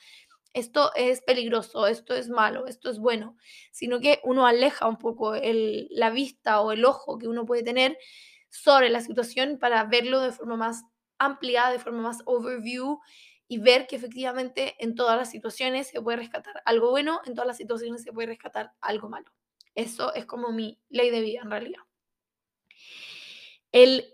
esto 0.54 0.92
es 0.96 1.22
peligroso, 1.22 1.88
esto 1.88 2.16
es 2.16 2.30
malo, 2.30 2.68
esto 2.68 2.90
es 2.90 3.00
bueno, 3.00 3.38
sino 3.72 4.00
que 4.00 4.20
uno 4.24 4.48
aleja 4.48 4.88
un 4.88 4.98
poco 4.98 5.34
la 5.36 6.10
vista 6.10 6.62
o 6.62 6.72
el 6.72 6.86
ojo 6.86 7.18
que 7.18 7.28
uno 7.28 7.46
puede 7.46 7.64
tener 7.64 7.98
sobre 8.50 8.90
la 8.90 9.02
situación 9.02 9.60
para 9.60 9.84
verlo 9.84 10.22
de 10.22 10.32
forma 10.32 10.58
más 10.58 10.84
amplia, 11.18 11.70
de 11.70 11.80
forma 11.80 12.02
más 12.02 12.22
overview 12.26 13.00
y 13.48 13.60
ver 13.60 13.88
que 13.88 13.96
efectivamente 13.96 14.76
en 14.80 14.96
todas 14.96 15.18
las 15.18 15.30
situaciones 15.32 15.88
se 15.88 16.02
puede 16.02 16.18
rescatar 16.18 16.62
algo 16.66 16.90
bueno, 16.90 17.22
en 17.26 17.34
todas 17.34 17.48
las 17.48 17.58
situaciones 17.58 18.04
se 18.04 18.12
puede 18.12 18.28
rescatar 18.28 18.74
algo 18.82 19.10
malo. 19.10 19.32
Eso 19.76 20.14
es 20.14 20.26
como 20.26 20.52
mi 20.52 20.80
ley 20.90 21.10
de 21.10 21.22
vida 21.22 21.42
en 21.44 21.52
realidad. 21.52 21.82
El 23.72 24.14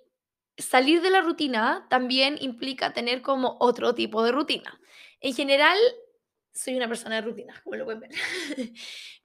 salir 0.57 1.01
de 1.01 1.09
la 1.09 1.21
rutina 1.21 1.87
también 1.89 2.37
implica 2.39 2.93
tener 2.93 3.21
como 3.21 3.57
otro 3.59 3.93
tipo 3.93 4.23
de 4.23 4.31
rutina. 4.31 4.79
En 5.19 5.33
general, 5.33 5.77
soy 6.55 6.75
una 6.75 6.87
persona 6.87 7.15
de 7.15 7.21
rutinas, 7.21 7.59
como 7.63 7.75
lo 7.75 7.85
pueden 7.85 8.01
ver. 8.01 8.11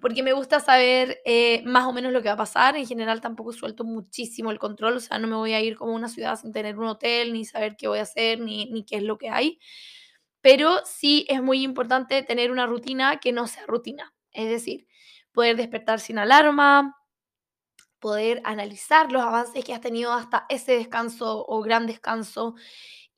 Porque 0.00 0.22
me 0.22 0.32
gusta 0.32 0.60
saber 0.60 1.20
eh, 1.24 1.62
más 1.64 1.86
o 1.86 1.92
menos 1.92 2.12
lo 2.12 2.20
que 2.20 2.28
va 2.28 2.34
a 2.34 2.38
pasar. 2.38 2.76
En 2.76 2.86
general 2.86 3.20
tampoco 3.20 3.52
suelto 3.52 3.84
muchísimo 3.84 4.50
el 4.50 4.58
control, 4.58 4.96
o 4.96 5.00
sea, 5.00 5.18
no 5.18 5.28
me 5.28 5.36
voy 5.36 5.52
a 5.54 5.60
ir 5.60 5.76
como 5.76 5.92
a 5.92 5.96
una 5.96 6.08
ciudad 6.08 6.38
sin 6.38 6.52
tener 6.52 6.78
un 6.78 6.86
hotel, 6.86 7.32
ni 7.32 7.44
saber 7.44 7.76
qué 7.76 7.88
voy 7.88 8.00
a 8.00 8.02
hacer, 8.02 8.40
ni, 8.40 8.66
ni 8.70 8.84
qué 8.84 8.96
es 8.96 9.02
lo 9.02 9.16
que 9.16 9.30
hay. 9.30 9.60
Pero 10.40 10.80
sí 10.84 11.26
es 11.28 11.42
muy 11.42 11.62
importante 11.62 12.22
tener 12.22 12.50
una 12.50 12.66
rutina 12.66 13.20
que 13.20 13.32
no 13.32 13.46
sea 13.46 13.64
rutina. 13.66 14.14
Es 14.32 14.48
decir, 14.48 14.86
poder 15.32 15.56
despertar 15.56 16.00
sin 16.00 16.18
alarma, 16.18 16.96
poder 18.00 18.40
analizar 18.44 19.12
los 19.12 19.22
avances 19.22 19.64
que 19.64 19.74
has 19.74 19.80
tenido 19.80 20.12
hasta 20.12 20.46
ese 20.48 20.72
descanso 20.72 21.44
o 21.46 21.60
gran 21.60 21.86
descanso 21.86 22.54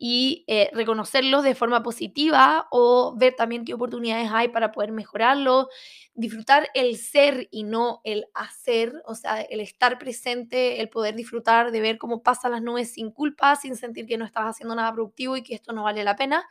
y 0.05 0.43
eh, 0.49 0.69
reconocerlos 0.73 1.45
de 1.45 1.55
forma 1.55 1.85
positiva 1.85 2.67
o 2.73 3.15
ver 3.17 3.35
también 3.37 3.65
qué 3.65 3.73
oportunidades 3.75 4.31
hay 4.33 4.49
para 4.49 4.73
poder 4.73 4.91
mejorarlo, 4.91 5.69
disfrutar 6.15 6.69
el 6.75 6.97
ser 6.97 7.47
y 7.53 7.63
no 7.63 8.01
el 8.03 8.27
hacer, 8.35 9.01
o 9.07 9.15
sea, 9.15 9.41
el 9.43 9.61
estar 9.61 10.01
presente, 10.01 10.81
el 10.81 10.89
poder 10.89 11.15
disfrutar 11.15 11.71
de 11.71 11.81
ver 11.81 11.99
cómo 11.99 12.21
pasan 12.25 12.51
las 12.51 12.63
nubes 12.63 12.95
sin 12.95 13.13
culpa, 13.13 13.55
sin 13.55 13.77
sentir 13.77 14.07
que 14.07 14.19
no 14.19 14.25
estás 14.25 14.43
haciendo 14.47 14.75
nada 14.75 14.93
productivo 14.93 15.37
y 15.37 15.45
que 15.45 15.55
esto 15.55 15.73
no 15.73 15.85
vale 15.85 16.03
la 16.03 16.17
pena, 16.17 16.49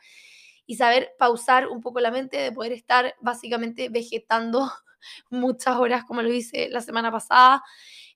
y 0.64 0.76
saber 0.76 1.10
pausar 1.18 1.68
un 1.68 1.82
poco 1.82 2.00
la 2.00 2.10
mente, 2.10 2.38
de 2.38 2.52
poder 2.52 2.72
estar 2.72 3.16
básicamente 3.20 3.90
vegetando 3.90 4.72
muchas 5.28 5.76
horas 5.76 6.04
como 6.06 6.22
lo 6.22 6.32
hice 6.32 6.70
la 6.70 6.80
semana 6.80 7.12
pasada 7.12 7.62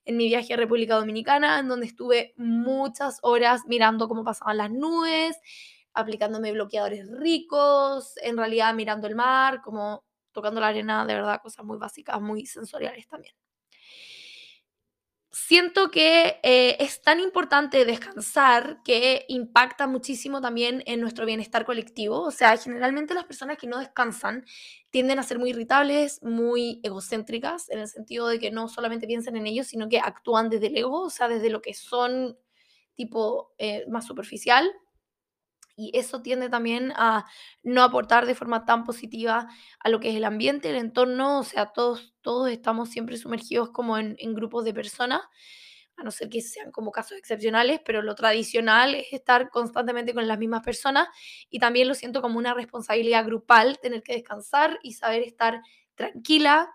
en 0.06 0.16
mi 0.16 0.26
viaje 0.28 0.54
a 0.54 0.56
República 0.56 0.96
Dominicana, 0.96 1.58
en 1.58 1.68
donde 1.68 1.86
estuve 1.86 2.32
muchas 2.36 3.18
horas 3.22 3.62
mirando 3.66 4.08
cómo 4.08 4.24
pasaban 4.24 4.56
las 4.58 4.70
nubes, 4.70 5.36
aplicándome 5.92 6.52
bloqueadores 6.52 7.10
ricos, 7.10 8.14
en 8.22 8.36
realidad 8.38 8.74
mirando 8.74 9.06
el 9.06 9.14
mar, 9.16 9.60
como 9.62 10.04
tocando 10.32 10.60
la 10.60 10.68
arena, 10.68 11.06
de 11.06 11.14
verdad, 11.14 11.40
cosas 11.42 11.64
muy 11.64 11.78
básicas, 11.78 12.20
muy 12.20 12.46
sensoriales 12.46 13.06
también 13.08 13.34
siento 15.38 15.90
que 15.90 16.40
eh, 16.42 16.76
es 16.80 17.02
tan 17.02 17.20
importante 17.20 17.84
descansar 17.84 18.82
que 18.82 19.26
impacta 19.28 19.86
muchísimo 19.86 20.40
también 20.40 20.82
en 20.86 20.98
nuestro 20.98 21.26
bienestar 21.26 21.66
colectivo. 21.66 22.22
O 22.22 22.30
sea, 22.30 22.56
generalmente 22.56 23.12
las 23.12 23.24
personas 23.24 23.58
que 23.58 23.66
no 23.66 23.78
descansan 23.78 24.46
tienden 24.88 25.18
a 25.18 25.22
ser 25.22 25.38
muy 25.38 25.50
irritables, 25.50 26.22
muy 26.22 26.80
egocéntricas, 26.82 27.68
en 27.68 27.80
el 27.80 27.88
sentido 27.88 28.28
de 28.28 28.38
que 28.38 28.50
no 28.50 28.66
solamente 28.68 29.06
piensan 29.06 29.36
en 29.36 29.46
ellos, 29.46 29.66
sino 29.66 29.90
que 29.90 30.00
actúan 30.00 30.48
desde 30.48 30.68
el 30.68 30.78
ego, 30.78 31.02
o 31.02 31.10
sea, 31.10 31.28
desde 31.28 31.50
lo 31.50 31.60
que 31.60 31.74
son 31.74 32.38
tipo 32.94 33.52
eh, 33.58 33.84
más 33.88 34.06
superficial 34.06 34.72
y 35.76 35.90
eso 35.96 36.22
tiende 36.22 36.48
también 36.48 36.92
a 36.96 37.26
no 37.62 37.82
aportar 37.82 38.26
de 38.26 38.34
forma 38.34 38.64
tan 38.64 38.84
positiva 38.84 39.48
a 39.78 39.88
lo 39.90 40.00
que 40.00 40.08
es 40.10 40.16
el 40.16 40.24
ambiente, 40.24 40.70
el 40.70 40.76
entorno, 40.76 41.40
o 41.40 41.44
sea, 41.44 41.66
todos, 41.66 42.14
todos 42.22 42.50
estamos 42.50 42.88
siempre 42.88 43.18
sumergidos 43.18 43.70
como 43.70 43.98
en, 43.98 44.16
grupos 44.34 44.64
de 44.64 44.72
personas, 44.72 45.20
a 45.98 46.02
no 46.02 46.10
ser 46.10 46.28
que 46.28 46.40
sean 46.40 46.72
como 46.72 46.92
casos 46.92 47.18
excepcionales, 47.18 47.80
pero 47.84 48.02
lo 48.02 48.14
tradicional 48.14 48.94
es 48.94 49.12
estar 49.12 49.50
constantemente 49.50 50.14
con 50.14 50.26
las 50.26 50.38
mismas 50.38 50.62
personas 50.62 51.08
y 51.50 51.58
también 51.58 51.88
lo 51.88 51.94
siento 51.94 52.22
como 52.22 52.38
una 52.38 52.54
responsabilidad 52.54 53.24
grupal 53.24 53.78
tener 53.78 54.02
que 54.02 54.14
descansar 54.14 54.78
y 54.82 54.94
saber 54.94 55.22
estar 55.22 55.62
tranquila 55.94 56.74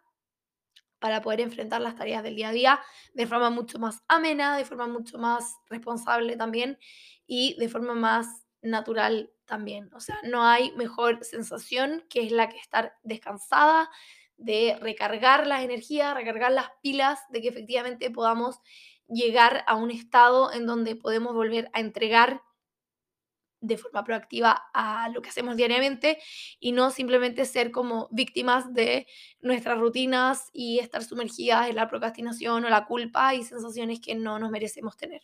para 0.99 1.21
poder 1.21 1.41
enfrentar 1.41 1.81
las 1.81 1.95
tareas 1.95 2.21
del 2.21 2.35
día 2.35 2.49
a 2.49 2.51
día 2.51 2.79
de 3.13 3.25
forma 3.25 3.49
mucho 3.49 3.79
más 3.79 4.03
amena, 4.07 4.57
de 4.57 4.65
forma 4.65 4.87
mucho 4.87 5.17
más 5.17 5.55
responsable 5.67 6.35
también 6.35 6.77
y 7.25 7.55
de 7.59 7.69
forma 7.69 7.95
más 7.95 8.45
natural 8.61 9.31
también. 9.45 9.89
O 9.93 9.99
sea, 9.99 10.17
no 10.23 10.43
hay 10.43 10.71
mejor 10.73 11.23
sensación 11.23 12.03
que 12.09 12.25
es 12.25 12.31
la 12.31 12.49
que 12.49 12.57
estar 12.57 12.95
descansada, 13.03 13.89
de 14.37 14.77
recargar 14.81 15.45
las 15.45 15.63
energías, 15.63 16.15
recargar 16.15 16.51
las 16.51 16.71
pilas, 16.81 17.19
de 17.29 17.41
que 17.41 17.49
efectivamente 17.49 18.09
podamos 18.09 18.59
llegar 19.07 19.63
a 19.67 19.75
un 19.75 19.91
estado 19.91 20.51
en 20.51 20.65
donde 20.65 20.95
podemos 20.95 21.33
volver 21.35 21.69
a 21.73 21.79
entregar 21.79 22.41
de 23.61 23.77
forma 23.77 24.03
proactiva 24.03 24.63
a 24.73 25.09
lo 25.09 25.21
que 25.21 25.29
hacemos 25.29 25.55
diariamente 25.55 26.17
y 26.59 26.71
no 26.71 26.89
simplemente 26.89 27.45
ser 27.45 27.71
como 27.71 28.07
víctimas 28.11 28.73
de 28.73 29.07
nuestras 29.39 29.77
rutinas 29.77 30.49
y 30.51 30.79
estar 30.79 31.03
sumergidas 31.03 31.69
en 31.69 31.75
la 31.75 31.87
procrastinación 31.87 32.65
o 32.65 32.69
la 32.69 32.85
culpa 32.85 33.35
y 33.35 33.43
sensaciones 33.43 34.01
que 34.01 34.15
no 34.15 34.39
nos 34.39 34.49
merecemos 34.49 34.97
tener. 34.97 35.21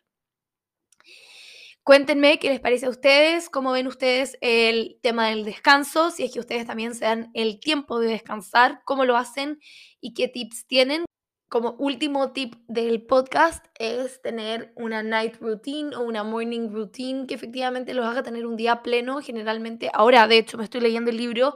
Cuéntenme 1.88 2.38
qué 2.38 2.50
les 2.50 2.60
parece 2.60 2.88
a 2.88 2.90
ustedes, 2.90 3.50
cómo 3.50 3.72
ven 3.72 3.88
ustedes 3.88 4.38
el 4.42 5.00
tema 5.02 5.30
del 5.30 5.46
descanso, 5.46 6.12
si 6.12 6.26
es 6.26 6.34
que 6.34 6.42
ustedes 6.42 6.66
también 6.66 6.94
se 6.94 7.06
dan 7.06 7.32
el 7.34 7.62
tiempo 7.62 8.02
de 8.02 8.10
descansar, 8.10 8.82
cómo 8.84 9.06
lo 9.06 9.16
hacen 9.16 9.62
y 10.02 10.14
qué 10.14 10.28
tips 10.28 10.68
tienen. 10.68 11.06
Como 11.48 11.78
último 11.80 12.34
tip 12.34 12.56
del 12.68 13.04
podcast 13.04 13.66
es 13.80 14.22
tener 14.22 14.74
una 14.76 15.02
night 15.02 15.38
routine 15.40 15.96
o 15.96 16.02
una 16.02 16.26
morning 16.26 16.74
routine 16.74 17.26
que 17.26 17.36
efectivamente 17.36 17.94
los 17.94 18.06
haga 18.06 18.22
tener 18.22 18.46
un 18.46 18.58
día 18.58 18.84
pleno. 18.84 19.22
Generalmente, 19.22 19.90
ahora 19.94 20.28
de 20.28 20.40
hecho 20.40 20.58
me 20.58 20.66
estoy 20.66 20.82
leyendo 20.82 21.10
el 21.10 21.16
libro 21.16 21.56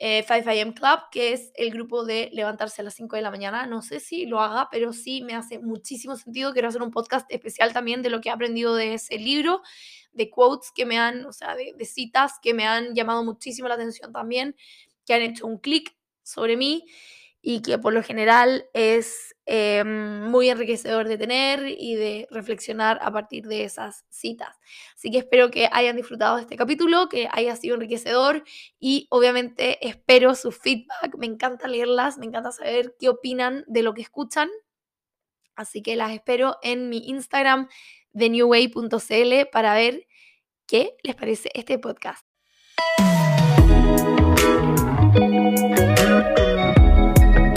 5 0.00 0.34
eh, 0.48 0.62
AM 0.62 0.72
Club, 0.72 1.00
que 1.12 1.34
es 1.34 1.52
el 1.56 1.70
grupo 1.70 2.04
de 2.04 2.30
levantarse 2.32 2.80
a 2.80 2.84
las 2.84 2.94
5 2.94 3.16
de 3.16 3.22
la 3.22 3.30
mañana. 3.30 3.66
No 3.66 3.82
sé 3.82 4.00
si 4.00 4.24
lo 4.24 4.40
haga, 4.40 4.68
pero 4.70 4.94
sí 4.94 5.20
me 5.20 5.34
hace 5.34 5.58
muchísimo 5.58 6.16
sentido. 6.16 6.54
Quiero 6.54 6.68
hacer 6.68 6.82
un 6.82 6.90
podcast 6.90 7.30
especial 7.30 7.74
también 7.74 8.00
de 8.00 8.08
lo 8.08 8.22
que 8.22 8.30
he 8.30 8.32
aprendido 8.32 8.74
de 8.74 8.94
ese 8.94 9.18
libro, 9.18 9.60
de 10.12 10.30
quotes 10.30 10.72
que 10.72 10.86
me 10.86 10.98
han, 10.98 11.26
o 11.26 11.34
sea, 11.34 11.54
de, 11.54 11.74
de 11.76 11.84
citas 11.84 12.34
que 12.42 12.54
me 12.54 12.66
han 12.66 12.94
llamado 12.94 13.22
muchísimo 13.24 13.68
la 13.68 13.74
atención 13.74 14.10
también, 14.10 14.56
que 15.04 15.12
han 15.12 15.20
hecho 15.20 15.46
un 15.46 15.58
clic 15.58 15.94
sobre 16.22 16.56
mí 16.56 16.86
y 17.42 17.62
que 17.62 17.78
por 17.78 17.92
lo 17.92 18.02
general 18.02 18.66
es 18.74 19.34
eh, 19.46 19.82
muy 19.84 20.50
enriquecedor 20.50 21.08
de 21.08 21.16
tener 21.16 21.66
y 21.66 21.94
de 21.94 22.28
reflexionar 22.30 22.98
a 23.02 23.10
partir 23.10 23.46
de 23.46 23.64
esas 23.64 24.04
citas. 24.10 24.58
Así 24.94 25.10
que 25.10 25.18
espero 25.18 25.50
que 25.50 25.68
hayan 25.72 25.96
disfrutado 25.96 26.36
de 26.36 26.42
este 26.42 26.56
capítulo, 26.56 27.08
que 27.08 27.28
haya 27.32 27.56
sido 27.56 27.76
enriquecedor 27.76 28.44
y 28.78 29.06
obviamente 29.10 29.86
espero 29.86 30.34
su 30.34 30.52
feedback. 30.52 31.16
Me 31.16 31.26
encanta 31.26 31.66
leerlas, 31.66 32.18
me 32.18 32.26
encanta 32.26 32.52
saber 32.52 32.94
qué 32.98 33.08
opinan 33.08 33.64
de 33.66 33.82
lo 33.82 33.94
que 33.94 34.02
escuchan. 34.02 34.50
Así 35.56 35.82
que 35.82 35.96
las 35.96 36.12
espero 36.12 36.58
en 36.62 36.88
mi 36.88 37.08
Instagram 37.08 37.68
de 38.12 38.28
newway.cl 38.30 39.46
para 39.50 39.74
ver 39.74 40.06
qué 40.66 40.96
les 41.02 41.14
parece 41.16 41.50
este 41.54 41.78
podcast. 41.78 42.29